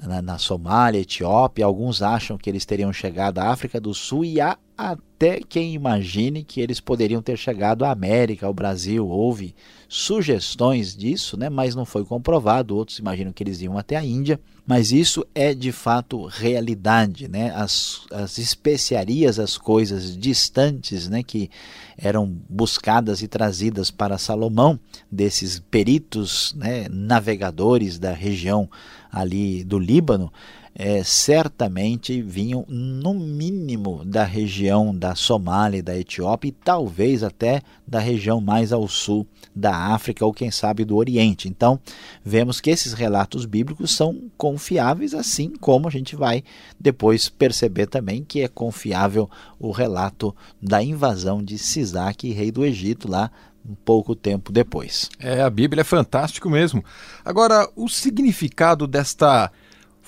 na, 0.00 0.22
na 0.22 0.38
Somália, 0.38 1.00
Etiópia. 1.00 1.64
Alguns 1.64 2.02
acham 2.02 2.38
que 2.38 2.48
eles 2.48 2.64
teriam 2.64 2.92
chegado 2.92 3.38
à 3.38 3.50
África 3.50 3.80
do 3.80 3.92
Sul 3.92 4.24
e 4.24 4.40
há 4.40 4.56
até 4.78 5.40
quem 5.40 5.74
imagine 5.74 6.44
que 6.44 6.60
eles 6.60 6.78
poderiam 6.78 7.20
ter 7.20 7.36
chegado 7.36 7.84
à 7.84 7.90
América, 7.90 8.46
ao 8.46 8.54
Brasil. 8.54 9.08
Houve 9.08 9.52
sugestões 9.88 10.96
disso, 10.96 11.36
né? 11.36 11.48
mas 11.50 11.74
não 11.74 11.84
foi 11.84 12.04
comprovado. 12.04 12.76
Outros 12.76 13.00
imaginam 13.00 13.32
que 13.32 13.42
eles 13.42 13.60
iam 13.60 13.76
até 13.76 13.96
a 13.96 14.04
Índia. 14.04 14.38
Mas 14.64 14.92
isso 14.92 15.26
é 15.34 15.52
de 15.52 15.72
fato 15.72 16.26
realidade. 16.26 17.26
Né? 17.26 17.50
As, 17.56 18.02
as 18.12 18.38
especiarias, 18.38 19.40
as 19.40 19.58
coisas 19.58 20.16
distantes 20.16 21.08
né? 21.08 21.24
que 21.24 21.50
eram 21.96 22.32
buscadas 22.48 23.20
e 23.20 23.26
trazidas 23.26 23.90
para 23.90 24.16
Salomão, 24.16 24.78
desses 25.10 25.58
peritos 25.58 26.54
né? 26.56 26.86
navegadores 26.88 27.98
da 27.98 28.12
região 28.12 28.70
ali 29.10 29.64
do 29.64 29.78
Líbano, 29.78 30.32
é, 30.78 31.02
certamente 31.02 32.22
vinham 32.22 32.64
no 32.68 33.12
mínimo 33.12 34.04
da 34.04 34.22
região 34.22 34.96
da 34.96 35.16
Somália 35.16 35.78
e 35.78 35.82
da 35.82 35.98
Etiópia 35.98 36.50
e 36.50 36.52
talvez 36.52 37.24
até 37.24 37.62
da 37.84 37.98
região 37.98 38.40
mais 38.40 38.72
ao 38.72 38.86
sul 38.86 39.26
da 39.52 39.74
África 39.74 40.24
ou 40.24 40.32
quem 40.32 40.52
sabe 40.52 40.84
do 40.84 40.96
Oriente. 40.96 41.48
Então, 41.48 41.80
vemos 42.24 42.60
que 42.60 42.70
esses 42.70 42.92
relatos 42.92 43.44
bíblicos 43.44 43.90
são 43.90 44.30
confiáveis, 44.36 45.14
assim 45.14 45.52
como 45.60 45.88
a 45.88 45.90
gente 45.90 46.14
vai 46.14 46.44
depois 46.78 47.28
perceber 47.28 47.88
também 47.88 48.22
que 48.22 48.42
é 48.42 48.46
confiável 48.46 49.28
o 49.58 49.72
relato 49.72 50.34
da 50.62 50.80
invasão 50.80 51.42
de 51.42 51.58
Sisaque, 51.58 52.30
rei 52.30 52.52
do 52.52 52.64
Egito, 52.64 53.10
lá 53.10 53.32
um 53.68 53.74
pouco 53.74 54.14
tempo 54.14 54.52
depois. 54.52 55.10
É, 55.18 55.42
a 55.42 55.50
Bíblia 55.50 55.80
é 55.80 55.84
fantástico 55.84 56.48
mesmo. 56.48 56.84
Agora, 57.24 57.68
o 57.74 57.88
significado 57.88 58.86
desta 58.86 59.50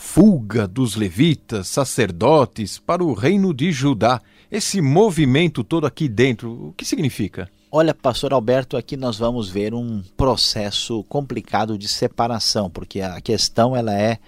fuga 0.03 0.67
dos 0.67 0.97
levitas, 0.97 1.69
sacerdotes, 1.69 2.79
para 2.79 3.05
o 3.05 3.13
reino 3.13 3.53
de 3.53 3.71
Judá, 3.71 4.21
esse 4.51 4.81
movimento 4.81 5.63
todo 5.63 5.87
aqui 5.87 6.09
dentro, 6.09 6.69
o 6.69 6.73
que 6.73 6.87
significa? 6.87 7.51
Olha, 7.71 7.95
pastor 7.95 8.33
Alberto, 8.33 8.79
aqui 8.79 8.97
nós 8.97 9.19
vamos 9.19 9.51
ver 9.51 9.75
um 9.75 10.03
processo 10.17 11.05
complicado 11.05 11.77
de 11.77 11.87
separação, 11.87 12.71
porque 12.71 13.03
a 13.03 13.21
questão 13.21 13.77
ela 13.77 13.95
é 13.95 14.19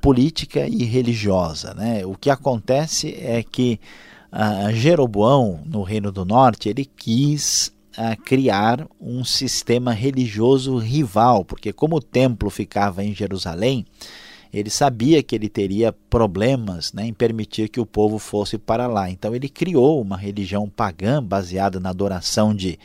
política 0.00 0.66
e 0.66 0.82
religiosa, 0.82 1.74
né? 1.74 2.06
O 2.06 2.16
que 2.16 2.30
acontece 2.30 3.14
é 3.14 3.42
que 3.42 3.78
a 4.32 4.72
Jeroboão, 4.72 5.60
no 5.66 5.82
Reino 5.82 6.10
do 6.10 6.24
Norte, 6.24 6.70
ele 6.70 6.86
quis 6.86 7.70
criar 8.24 8.88
um 8.98 9.22
sistema 9.24 9.92
religioso 9.92 10.78
rival, 10.78 11.44
porque 11.44 11.70
como 11.70 11.96
o 11.96 12.02
templo 12.02 12.48
ficava 12.48 13.04
em 13.04 13.14
Jerusalém, 13.14 13.84
ele 14.52 14.68
sabia 14.68 15.22
que 15.22 15.34
ele 15.34 15.48
teria 15.48 15.92
problemas 15.92 16.92
né, 16.92 17.06
em 17.06 17.14
permitir 17.14 17.68
que 17.68 17.80
o 17.80 17.86
povo 17.86 18.18
fosse 18.18 18.58
para 18.58 18.86
lá. 18.86 19.08
Então 19.08 19.34
ele 19.34 19.48
criou 19.48 20.00
uma 20.00 20.16
religião 20.16 20.68
pagã 20.68 21.22
baseada 21.22 21.80
na 21.80 21.88
adoração 21.88 22.54
de, 22.54 22.78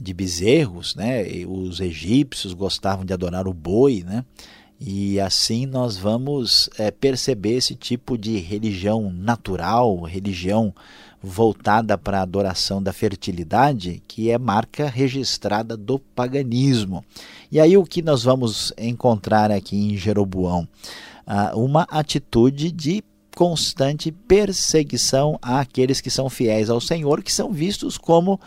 de 0.00 0.14
bezerros. 0.14 0.94
Né? 0.96 1.22
Os 1.46 1.80
egípcios 1.80 2.54
gostavam 2.54 3.04
de 3.04 3.12
adorar 3.12 3.46
o 3.46 3.52
boi. 3.52 4.02
Né? 4.06 4.24
E 4.84 5.20
assim 5.20 5.64
nós 5.64 5.96
vamos 5.96 6.68
é, 6.76 6.90
perceber 6.90 7.52
esse 7.52 7.76
tipo 7.76 8.18
de 8.18 8.38
religião 8.38 9.12
natural, 9.12 10.00
religião 10.00 10.74
voltada 11.22 11.96
para 11.96 12.18
a 12.18 12.22
adoração 12.22 12.82
da 12.82 12.92
fertilidade, 12.92 14.02
que 14.08 14.28
é 14.28 14.36
marca 14.36 14.88
registrada 14.88 15.76
do 15.76 16.00
paganismo. 16.00 17.04
E 17.48 17.60
aí 17.60 17.76
o 17.76 17.84
que 17.84 18.02
nós 18.02 18.24
vamos 18.24 18.72
encontrar 18.76 19.52
aqui 19.52 19.76
em 19.76 19.96
Jeroboão? 19.96 20.66
Ah, 21.24 21.52
uma 21.54 21.82
atitude 21.88 22.72
de 22.72 23.04
constante 23.36 24.10
perseguição 24.10 25.38
àqueles 25.40 26.00
que 26.00 26.10
são 26.10 26.28
fiéis 26.28 26.68
ao 26.68 26.80
Senhor, 26.80 27.22
que 27.22 27.32
são 27.32 27.52
vistos 27.52 27.96
como 27.96 28.40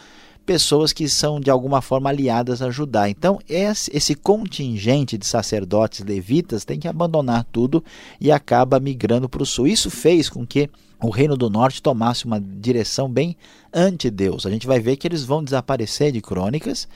pessoas 0.45 0.93
que 0.93 1.09
são 1.09 1.39
de 1.39 1.49
alguma 1.49 1.81
forma 1.81 2.09
aliadas 2.09 2.61
a 2.61 2.69
Judá. 2.69 3.09
Então, 3.09 3.39
esse 3.49 4.15
contingente 4.15 5.17
de 5.17 5.25
sacerdotes 5.25 6.05
levitas 6.05 6.63
tem 6.63 6.79
que 6.79 6.87
abandonar 6.87 7.45
tudo 7.51 7.83
e 8.21 8.31
acaba 8.31 8.79
migrando 8.79 9.27
para 9.27 9.43
o 9.43 9.45
sul. 9.45 9.67
Isso 9.67 9.89
fez 9.89 10.29
com 10.29 10.45
que 10.45 10.69
o 11.01 11.09
Reino 11.09 11.35
do 11.35 11.49
Norte 11.49 11.81
tomasse 11.81 12.25
uma 12.25 12.39
direção 12.39 13.09
bem 13.09 13.35
anti-Deus. 13.73 14.45
A 14.45 14.49
gente 14.49 14.67
vai 14.67 14.79
ver 14.79 14.95
que 14.95 15.07
eles 15.07 15.23
vão 15.23 15.43
desaparecer 15.43 16.11
de 16.11 16.21
crônicas 16.21 16.87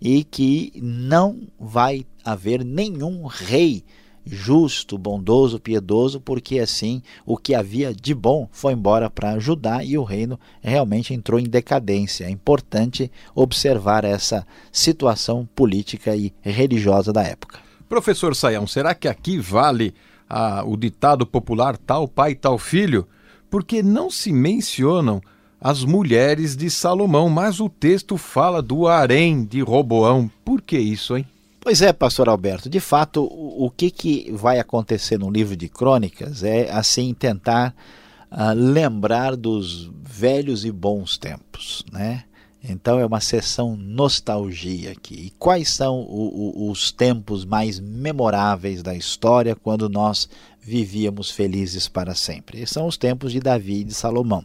e 0.00 0.22
que 0.22 0.72
não 0.76 1.40
vai 1.58 2.06
haver 2.24 2.64
nenhum 2.64 3.26
rei 3.26 3.84
justo, 4.30 4.98
bondoso, 4.98 5.58
piedoso, 5.58 6.20
porque 6.20 6.58
assim 6.58 7.02
o 7.24 7.36
que 7.36 7.54
havia 7.54 7.94
de 7.94 8.14
bom 8.14 8.48
foi 8.52 8.72
embora 8.72 9.08
para 9.08 9.38
Judá 9.38 9.82
e 9.82 9.96
o 9.96 10.04
reino 10.04 10.38
realmente 10.60 11.14
entrou 11.14 11.40
em 11.40 11.44
decadência. 11.44 12.24
É 12.24 12.30
importante 12.30 13.10
observar 13.34 14.04
essa 14.04 14.46
situação 14.70 15.48
política 15.54 16.14
e 16.14 16.32
religiosa 16.42 17.12
da 17.12 17.22
época. 17.22 17.58
Professor 17.88 18.36
Saião, 18.36 18.66
será 18.66 18.94
que 18.94 19.08
aqui 19.08 19.38
vale 19.38 19.94
ah, 20.28 20.62
o 20.66 20.76
ditado 20.76 21.26
popular 21.26 21.76
tal 21.76 22.06
pai, 22.06 22.34
tal 22.34 22.58
filho? 22.58 23.06
Porque 23.50 23.82
não 23.82 24.10
se 24.10 24.30
mencionam 24.30 25.22
as 25.60 25.84
mulheres 25.84 26.56
de 26.56 26.70
Salomão, 26.70 27.28
mas 27.28 27.60
o 27.60 27.68
texto 27.68 28.16
fala 28.16 28.62
do 28.62 28.86
harém 28.86 29.44
de 29.44 29.60
Roboão. 29.60 30.30
Por 30.44 30.60
que 30.60 30.78
isso, 30.78 31.16
hein? 31.16 31.26
Pois 31.68 31.82
é, 31.82 31.92
pastor 31.92 32.30
Alberto, 32.30 32.66
de 32.70 32.80
fato, 32.80 33.24
o, 33.24 33.70
que, 33.70 33.90
que 33.90 34.32
vai 34.32 34.58
acontecer 34.58 35.18
no 35.18 35.30
livro 35.30 35.54
de 35.54 35.68
crônicas 35.68 36.42
é 36.42 36.70
assim 36.70 37.12
tentar 37.12 37.74
uh, 38.32 38.54
lembrar 38.54 39.36
dos 39.36 39.92
velhos 40.02 40.64
e 40.64 40.72
bons 40.72 41.18
tempos, 41.18 41.84
né? 41.92 42.24
Então 42.62 42.98
é 42.98 43.06
uma 43.06 43.20
sessão 43.20 43.76
nostalgia 43.76 44.90
aqui. 44.92 45.14
E 45.14 45.30
quais 45.38 45.68
são 45.68 46.00
o, 46.00 46.66
o, 46.66 46.70
os 46.70 46.90
tempos 46.90 47.44
mais 47.44 47.78
memoráveis 47.78 48.82
da 48.82 48.94
história 48.94 49.54
quando 49.54 49.88
nós 49.88 50.28
vivíamos 50.60 51.30
felizes 51.30 51.86
para 51.86 52.14
sempre? 52.14 52.66
São 52.66 52.86
os 52.86 52.96
tempos 52.96 53.32
de 53.32 53.38
Davi 53.38 53.80
e 53.80 53.84
de 53.84 53.94
Salomão. 53.94 54.44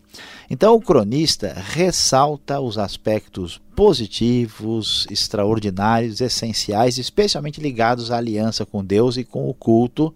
Então 0.50 0.76
o 0.76 0.82
cronista 0.82 1.54
ressalta 1.54 2.60
os 2.60 2.78
aspectos 2.78 3.60
positivos, 3.76 5.08
extraordinários, 5.10 6.22
essenciais, 6.22 7.00
especialmente 7.00 7.60
ligados 7.60 8.12
à 8.12 8.18
aliança 8.18 8.64
com 8.64 8.86
Deus 8.86 9.18
e 9.18 9.24
com 9.24 9.50
o 9.50 9.54
culto. 9.56 10.14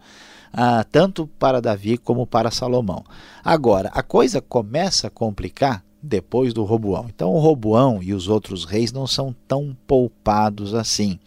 Ah, 0.54 0.86
tanto 0.90 1.28
para 1.40 1.62
Davi 1.62 1.98
como 1.98 2.26
para 2.26 2.52
Salomão. 2.52 3.04
Agora, 3.44 3.90
a 3.94 4.02
coisa 4.02 4.40
começa 4.40 5.08
a 5.08 5.12
complicar 5.12 5.84
depois 6.02 6.54
do 6.54 6.64
Roboão. 6.64 7.06
Então 7.08 7.34
o 7.34 7.40
Roboão 7.40 8.02
e 8.02 8.14
os 8.14 8.28
outros 8.28 8.66
reis 8.66 8.92
não 8.92 9.08
são 9.08 9.36
tão 9.48 9.76
poupados 9.86 10.74
assim. 10.74 11.20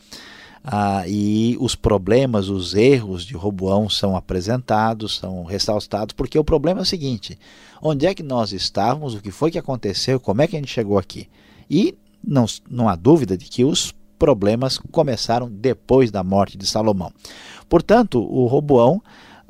Ah, 0.62 1.04
e 1.08 1.56
os 1.58 1.74
problemas, 1.74 2.48
os 2.48 2.74
erros 2.74 3.24
de 3.24 3.34
Roboão 3.34 3.88
são 3.88 4.14
apresentados, 4.14 5.16
são 5.16 5.42
ressaltados, 5.44 6.14
porque 6.14 6.38
o 6.38 6.44
problema 6.44 6.80
é 6.80 6.82
o 6.82 6.86
seguinte: 6.86 7.38
onde 7.80 8.06
é 8.06 8.14
que 8.14 8.22
nós 8.22 8.52
estávamos, 8.52 9.14
o 9.14 9.22
que 9.22 9.30
foi 9.30 9.50
que 9.50 9.58
aconteceu, 9.58 10.20
como 10.20 10.42
é 10.42 10.46
que 10.46 10.56
a 10.56 10.58
gente 10.58 10.72
chegou 10.72 10.98
aqui? 10.98 11.28
E 11.68 11.96
não, 12.22 12.44
não 12.68 12.88
há 12.88 12.96
dúvida 12.96 13.36
de 13.36 13.46
que 13.46 13.64
os 13.64 13.94
problemas 14.18 14.76
começaram 14.92 15.50
depois 15.50 16.10
da 16.10 16.22
morte 16.22 16.58
de 16.58 16.66
Salomão. 16.66 17.10
Portanto, 17.68 18.20
o 18.20 18.46
Roboão 18.46 19.02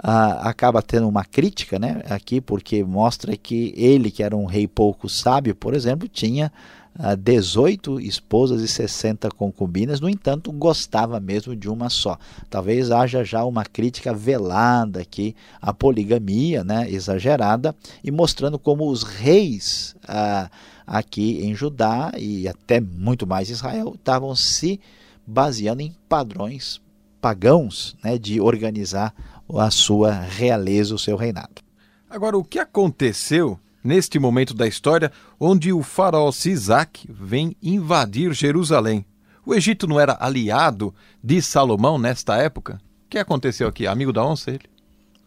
ah, 0.02 0.48
acaba 0.48 0.82
tendo 0.82 1.08
uma 1.08 1.24
crítica 1.24 1.78
né, 1.78 2.02
aqui, 2.08 2.40
porque 2.40 2.82
mostra 2.82 3.36
que 3.36 3.74
ele, 3.76 4.10
que 4.10 4.22
era 4.22 4.36
um 4.36 4.46
rei 4.46 4.66
pouco 4.66 5.08
sábio, 5.08 5.54
por 5.54 5.74
exemplo, 5.74 6.08
tinha 6.08 6.50
ah, 6.98 7.14
18 7.14 8.00
esposas 8.00 8.62
e 8.62 8.68
60 8.68 9.28
concubinas, 9.30 10.00
no 10.00 10.08
entanto, 10.08 10.50
gostava 10.52 11.20
mesmo 11.20 11.54
de 11.54 11.68
uma 11.68 11.90
só. 11.90 12.18
Talvez 12.48 12.90
haja 12.90 13.22
já 13.22 13.44
uma 13.44 13.64
crítica 13.64 14.14
velada 14.14 15.00
aqui 15.00 15.36
à 15.60 15.72
poligamia 15.72 16.64
né, 16.64 16.90
exagerada 16.90 17.74
e 18.02 18.10
mostrando 18.10 18.58
como 18.58 18.88
os 18.88 19.02
reis 19.02 19.94
ah, 20.08 20.50
aqui 20.86 21.44
em 21.44 21.54
Judá 21.54 22.10
e 22.16 22.48
até 22.48 22.80
muito 22.80 23.26
mais 23.26 23.50
Israel 23.50 23.94
estavam 23.94 24.34
se 24.34 24.80
baseando 25.26 25.82
em 25.82 25.94
padrões 26.08 26.80
pagãos 27.20 27.96
né, 28.02 28.18
de 28.18 28.40
organizar 28.40 29.14
a 29.58 29.70
sua 29.70 30.12
realeza, 30.12 30.94
o 30.94 30.98
seu 30.98 31.16
reinado. 31.16 31.62
Agora, 32.08 32.36
o 32.36 32.44
que 32.44 32.58
aconteceu 32.58 33.58
neste 33.82 34.18
momento 34.18 34.52
da 34.52 34.66
história 34.66 35.10
onde 35.38 35.72
o 35.72 35.82
faraó 35.82 36.30
Sisac 36.32 37.08
vem 37.08 37.56
invadir 37.62 38.32
Jerusalém? 38.32 39.04
O 39.44 39.54
Egito 39.54 39.86
não 39.86 39.98
era 39.98 40.16
aliado 40.20 40.94
de 41.22 41.40
Salomão 41.40 41.98
nesta 41.98 42.36
época? 42.36 42.80
O 43.06 43.10
que 43.10 43.18
aconteceu 43.18 43.66
aqui? 43.68 43.86
Amigo 43.86 44.12
da 44.12 44.24
onça 44.24 44.50
ele? 44.50 44.68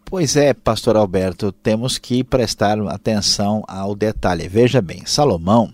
Pois 0.05 0.35
é, 0.35 0.53
pastor 0.53 0.95
Alberto, 0.95 1.51
temos 1.51 1.97
que 1.97 2.23
prestar 2.23 2.79
atenção 2.87 3.63
ao 3.67 3.95
detalhe. 3.95 4.47
Veja 4.47 4.81
bem, 4.81 5.05
Salomão, 5.05 5.73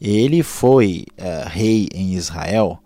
ele 0.00 0.42
foi 0.42 1.06
uh, 1.18 1.48
rei 1.48 1.88
em 1.94 2.12
Israel 2.14 2.78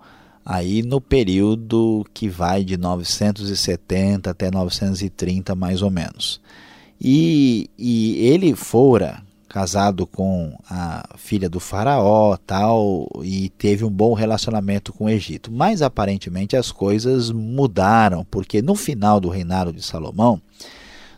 aí 0.47 0.81
no 0.81 1.01
período 1.01 2.07
que 2.15 2.29
vai 2.29 2.63
de 2.63 2.77
970 2.77 4.31
até 4.31 4.49
930 4.49 5.57
mais 5.57 5.83
ou 5.83 5.91
menos. 5.91 6.41
E, 7.01 7.69
e 7.77 8.25
ele 8.25 8.55
fora 8.55 9.27
casado 9.49 10.07
com 10.07 10.57
a 10.69 11.17
filha 11.17 11.49
do 11.49 11.59
faraó 11.59 12.37
tal 12.37 13.09
e 13.23 13.49
teve 13.51 13.85
um 13.85 13.91
bom 13.91 14.13
relacionamento 14.13 14.93
com 14.93 15.07
o 15.07 15.09
Egito. 15.09 15.51
Mas 15.51 15.83
aparentemente 15.83 16.57
as 16.57 16.71
coisas 16.71 17.31
mudaram, 17.33 18.25
porque 18.31 18.61
no 18.61 18.75
final 18.75 19.19
do 19.19 19.29
reinado 19.29 19.73
de 19.73 19.83
Salomão, 19.83 20.41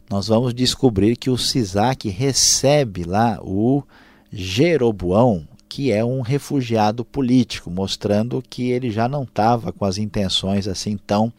nós 0.09 0.29
vamos 0.29 0.55
descobrir 0.55 1.17
que 1.17 1.29
o 1.29 1.37
Sisaque 1.37 2.09
recebe 2.09 3.05
lá 3.05 3.41
o 3.43 3.83
Jeroboão, 4.33 5.48
que 5.69 5.93
é 5.93 6.05
um 6.05 6.21
refugiado 6.21 7.05
político, 7.05 7.71
mostrando 7.71 8.43
que 8.49 8.71
ele 8.71 8.91
já 8.91 9.09
não 9.09 9.25
estava 9.25 9.73
com 9.73 9.85
as 9.85 9.99
intenções 9.99 10.67
assim 10.67 10.97
tão 10.97 11.33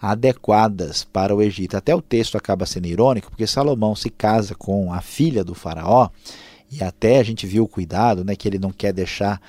adequadas 0.00 1.04
para 1.04 1.34
o 1.34 1.42
Egito. 1.42 1.76
Até 1.76 1.94
o 1.94 2.02
texto 2.02 2.36
acaba 2.36 2.66
sendo 2.66 2.86
irônico, 2.86 3.30
porque 3.30 3.46
Salomão 3.46 3.94
se 3.94 4.10
casa 4.10 4.54
com 4.54 4.92
a 4.92 5.00
filha 5.00 5.44
do 5.44 5.54
faraó, 5.54 6.08
e 6.70 6.82
até 6.82 7.18
a 7.18 7.22
gente 7.22 7.46
viu 7.46 7.64
o 7.64 7.68
cuidado, 7.68 8.24
né, 8.24 8.34
que 8.34 8.48
ele 8.48 8.58
não 8.58 8.72
quer 8.72 8.92
deixar 8.92 9.40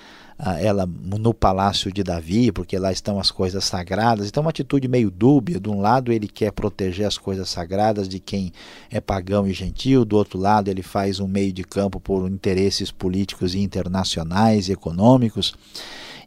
ela 0.59 0.85
no 0.85 1.33
palácio 1.33 1.91
de 1.91 2.03
Davi, 2.03 2.51
porque 2.51 2.77
lá 2.77 2.91
estão 2.91 3.19
as 3.19 3.31
coisas 3.31 3.63
sagradas. 3.63 4.27
Então, 4.27 4.41
uma 4.41 4.51
atitude 4.51 4.87
meio 4.87 5.09
dúbia. 5.09 5.59
De 5.59 5.69
um 5.69 5.81
lado, 5.81 6.11
ele 6.11 6.27
quer 6.27 6.51
proteger 6.51 7.07
as 7.07 7.17
coisas 7.17 7.49
sagradas 7.49 8.07
de 8.07 8.19
quem 8.19 8.53
é 8.91 9.01
pagão 9.01 9.47
e 9.47 9.53
gentil, 9.53 10.05
do 10.05 10.15
outro 10.15 10.39
lado, 10.39 10.69
ele 10.69 10.83
faz 10.83 11.19
um 11.19 11.27
meio 11.27 11.51
de 11.51 11.63
campo 11.63 11.99
por 11.99 12.29
interesses 12.29 12.91
políticos 12.91 13.55
internacionais 13.55 14.69
e 14.69 14.73
econômicos. 14.73 15.55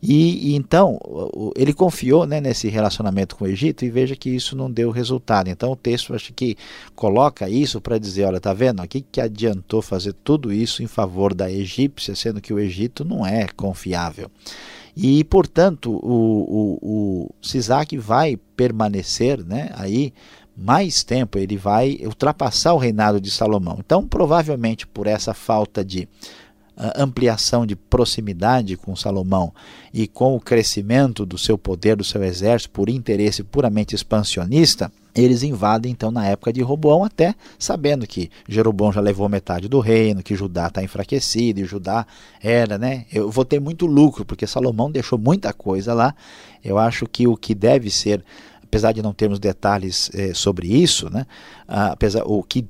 E, 0.03 0.53
e, 0.53 0.57
então 0.57 0.99
ele 1.55 1.75
confiou 1.75 2.27
né, 2.27 2.41
nesse 2.41 2.69
relacionamento 2.69 3.37
com 3.37 3.45
o 3.45 3.49
Egito 3.49 3.85
e 3.85 3.91
veja 3.91 4.17
que 4.17 4.31
isso 4.31 4.57
não 4.57 4.71
deu 4.71 4.91
resultado. 4.91 5.49
Então 5.49 5.73
o 5.73 5.77
texto 5.77 6.15
acho 6.15 6.33
que 6.33 6.57
coloca 6.95 7.49
isso 7.49 7.81
para 7.81 7.99
dizer, 7.99 8.25
olha, 8.25 8.41
tá 8.41 8.55
vendo? 8.55 8.81
Aqui 8.81 9.03
que 9.03 9.21
adiantou 9.21 9.83
fazer 9.83 10.15
tudo 10.25 10.53
isso 10.53 10.83
em 10.83 10.87
favor 10.87 11.35
da 11.35 11.51
egípcia, 11.51 12.15
sendo 12.15 12.41
que 12.41 12.53
o 12.53 12.59
Egito 12.59 13.05
não 13.05 13.27
é 13.27 13.47
confiável. 13.49 14.00
E 14.97 15.23
portanto 15.25 15.91
o, 15.93 15.99
o, 16.03 16.79
o 16.83 17.35
Sisac 17.41 17.97
vai 17.97 18.37
permanecer, 18.57 19.45
né, 19.45 19.71
aí 19.75 20.13
mais 20.57 21.03
tempo, 21.03 21.39
ele 21.39 21.57
vai 21.57 22.01
ultrapassar 22.05 22.75
o 22.75 22.79
reinado 22.79 23.21
de 23.21 23.31
Salomão. 23.31 23.79
Então 23.79 24.07
provavelmente 24.07 24.87
por 24.87 25.07
essa 25.07 25.33
falta 25.33 25.85
de 25.85 26.09
ampliação 26.97 27.67
de 27.67 27.77
proximidade 27.77 28.77
com 28.77 28.97
Salomão 28.97 29.53
e 29.93 30.07
com 30.07 30.35
o 30.35 30.41
crescimento 30.41 31.27
do 31.27 31.37
seu 31.37 31.59
poder, 31.59 31.97
do 31.97 32.05
seu 32.05 32.23
exército, 32.25 32.71
por 32.71 32.89
interesse 32.89 33.43
puramente 33.43 33.95
expansionista, 33.95 34.91
eles 35.15 35.43
invadem 35.43 35.93
então 35.93 36.11
na 36.11 36.27
época 36.27 36.53
de 36.53 36.63
Roboão, 36.63 37.05
até 37.05 37.35
sabendo 37.59 38.07
que 38.07 38.31
Jeroboão 38.49 38.93
já 38.93 39.01
levou 39.01 39.29
metade 39.29 39.69
do 39.69 39.81
reino, 39.81 40.23
que 40.23 40.37
Judá 40.37 40.69
está 40.69 40.83
enfraquecido 40.83 41.61
e 41.61 41.65
Judá 41.65 42.07
era, 42.41 42.79
né? 42.79 43.07
Eu 43.13 43.31
vou 43.31 43.45
ter 43.45 43.61
muito 43.61 43.87
lucro, 43.87 44.25
porque 44.25 44.47
Salomão 44.47 44.91
deixou 44.91 45.19
muita 45.19 45.53
coisa 45.53 45.93
lá. 45.93 46.15
Eu 46.65 46.79
acho 46.79 47.07
que 47.07 47.27
o 47.27 47.37
que 47.37 47.55
deve 47.55 47.91
ser, 47.91 48.25
apesar 48.63 48.93
de 48.93 49.03
não 49.03 49.13
termos 49.13 49.41
detalhes 49.41 50.11
eh, 50.15 50.33
sobre 50.33 50.69
isso, 50.69 51.11
né? 51.11 51.27
Ah, 51.67 51.93
apesar, 51.93 52.23
o 52.25 52.43
que 52.43 52.67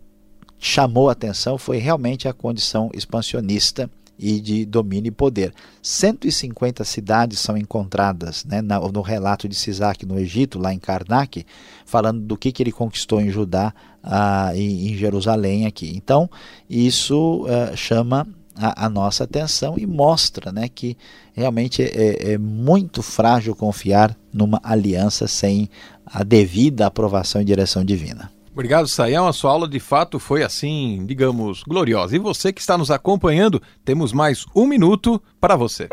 chamou 0.59 1.09
a 1.09 1.13
atenção 1.13 1.59
foi 1.59 1.79
realmente 1.79 2.27
a 2.27 2.33
condição 2.33 2.91
expansionista 2.95 3.91
e 4.21 4.39
de 4.41 4.67
domínio 4.67 5.09
e 5.09 5.13
poder. 5.13 5.53
150 5.83 6.85
cidades 6.85 7.41
são 7.41 7.57
encontradas 7.57 8.45
né, 8.45 8.61
no 8.61 9.01
relato 9.01 9.49
de 9.49 9.55
Sisac 9.55 10.05
no 10.05 10.19
Egito, 10.19 10.59
lá 10.59 10.75
em 10.75 10.79
Karnak, 10.79 11.47
falando 11.87 12.21
do 12.21 12.37
que, 12.37 12.53
que 12.53 12.63
ele 12.63 12.71
conquistou 12.71 13.21
em 13.21 13.31
Judá 13.31 13.73
ah, 14.03 14.53
e 14.55 14.93
em 14.93 14.97
Jerusalém 14.97 15.67
aqui. 15.67 15.91
Então, 15.97 16.29
isso 16.69 17.47
ah, 17.49 17.75
chama 17.75 18.29
a, 18.55 18.87
a, 18.87 18.89
nossa 18.91 19.25
atenção 19.25 19.77
e 19.79 19.87
mostra 19.87 20.53
né, 20.53 20.69
que 20.69 20.97
realmente 21.33 21.83
é, 21.83 22.33
é 22.33 22.39
muito 22.39 23.03
frágil 23.03 23.57
confiar 23.57 24.15
numa 24.33 24.61
aliança 24.63 25.27
sem 25.27 25.71
a 26.05 26.23
devida 26.23 26.87
aprovação 26.87 27.41
e 27.41 27.45
direção 27.45 27.83
divina. 27.83 28.31
Obrigado, 28.61 28.87
Saião. 28.89 29.27
A 29.27 29.33
sua 29.33 29.53
aula 29.53 29.67
de 29.67 29.81
fato 29.81 30.19
foi 30.19 30.43
assim, 30.43 31.03
digamos, 31.07 31.63
gloriosa. 31.63 32.15
E 32.15 32.19
você 32.19 32.53
que 32.53 32.61
está 32.61 32.77
nos 32.77 32.91
acompanhando, 32.91 33.63
temos 33.87 34.13
mais 34.13 34.45
um 34.55 34.67
minuto 34.67 35.19
para 35.41 35.57
você. 35.57 35.89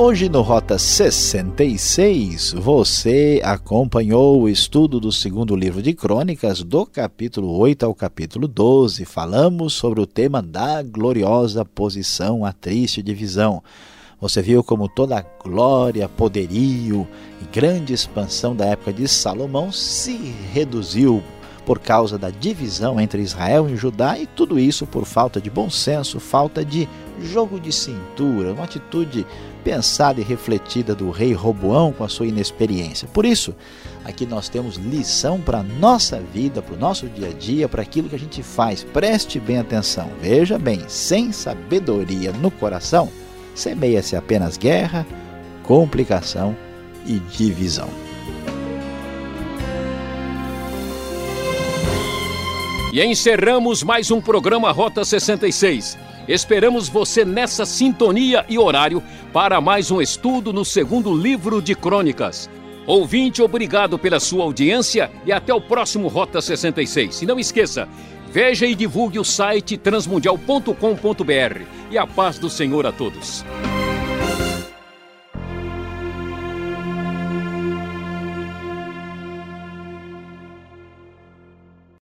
Hoje 0.00 0.28
no 0.28 0.42
Rota 0.42 0.78
66, 0.78 2.52
você 2.52 3.40
acompanhou 3.42 4.42
o 4.42 4.48
estudo 4.48 5.00
do 5.00 5.10
segundo 5.10 5.56
livro 5.56 5.82
de 5.82 5.92
Crônicas, 5.92 6.62
do 6.62 6.86
capítulo 6.86 7.50
8 7.58 7.84
ao 7.84 7.92
capítulo 7.92 8.46
12. 8.46 9.04
Falamos 9.04 9.72
sobre 9.72 10.00
o 10.00 10.06
tema 10.06 10.40
da 10.40 10.84
gloriosa 10.84 11.64
posição, 11.64 12.44
a 12.44 12.52
triste 12.52 13.02
divisão. 13.02 13.60
Você 14.20 14.40
viu 14.40 14.62
como 14.62 14.88
toda 14.88 15.18
a 15.18 15.24
glória, 15.42 16.08
poderio 16.08 17.04
e 17.42 17.44
grande 17.52 17.92
expansão 17.92 18.54
da 18.54 18.66
época 18.66 18.92
de 18.92 19.08
Salomão 19.08 19.72
se 19.72 20.16
reduziu 20.52 21.20
por 21.68 21.80
causa 21.80 22.16
da 22.16 22.30
divisão 22.30 22.98
entre 22.98 23.20
Israel 23.20 23.68
e 23.68 23.76
Judá, 23.76 24.18
e 24.18 24.26
tudo 24.26 24.58
isso 24.58 24.86
por 24.86 25.04
falta 25.04 25.38
de 25.38 25.50
bom 25.50 25.68
senso, 25.68 26.18
falta 26.18 26.64
de 26.64 26.88
jogo 27.20 27.60
de 27.60 27.70
cintura, 27.70 28.54
uma 28.54 28.64
atitude 28.64 29.26
pensada 29.58 30.20
e 30.20 30.24
refletida 30.24 30.94
do 30.94 31.10
rei 31.10 31.32
Roboão 31.32 31.92
com 31.92 32.04
a 32.04 32.08
sua 32.08 32.26
inexperiência. 32.26 33.08
Por 33.08 33.26
isso, 33.26 33.54
aqui 34.04 34.24
nós 34.24 34.48
temos 34.48 34.76
lição 34.76 35.40
para 35.40 35.58
a 35.58 35.62
nossa 35.62 36.20
vida, 36.20 36.62
para 36.62 36.74
o 36.74 36.78
nosso 36.78 37.06
dia 37.08 37.28
a 37.28 37.32
dia, 37.32 37.68
para 37.68 37.82
aquilo 37.82 38.08
que 38.08 38.16
a 38.16 38.18
gente 38.18 38.42
faz. 38.42 38.82
Preste 38.84 39.38
bem 39.38 39.58
atenção. 39.58 40.10
Veja 40.20 40.58
bem, 40.58 40.82
sem 40.88 41.32
sabedoria 41.32 42.32
no 42.32 42.50
coração, 42.50 43.10
semeia-se 43.54 44.16
apenas 44.16 44.56
guerra, 44.56 45.06
complicação 45.62 46.56
e 47.06 47.18
divisão. 47.18 47.88
E 52.92 53.04
encerramos 53.04 53.82
mais 53.82 54.10
um 54.10 54.20
programa 54.20 54.72
Rota 54.72 55.04
66. 55.04 56.07
Esperamos 56.28 56.90
você 56.90 57.24
nessa 57.24 57.64
sintonia 57.64 58.44
e 58.50 58.58
horário 58.58 59.02
para 59.32 59.62
mais 59.62 59.90
um 59.90 59.98
estudo 60.02 60.52
no 60.52 60.62
segundo 60.62 61.14
livro 61.14 61.62
de 61.62 61.74
Crônicas. 61.74 62.50
Ouvinte, 62.86 63.40
obrigado 63.40 63.98
pela 63.98 64.20
sua 64.20 64.44
audiência 64.44 65.10
e 65.24 65.32
até 65.32 65.54
o 65.54 65.60
próximo 65.60 66.06
Rota 66.06 66.42
66. 66.42 67.22
E 67.22 67.26
não 67.26 67.38
esqueça, 67.38 67.88
veja 68.30 68.66
e 68.66 68.74
divulgue 68.74 69.18
o 69.18 69.24
site 69.24 69.78
transmundial.com.br. 69.78 71.62
E 71.90 71.96
a 71.96 72.06
paz 72.06 72.38
do 72.38 72.50
Senhor 72.50 72.86
a 72.86 72.92
todos. 72.92 73.42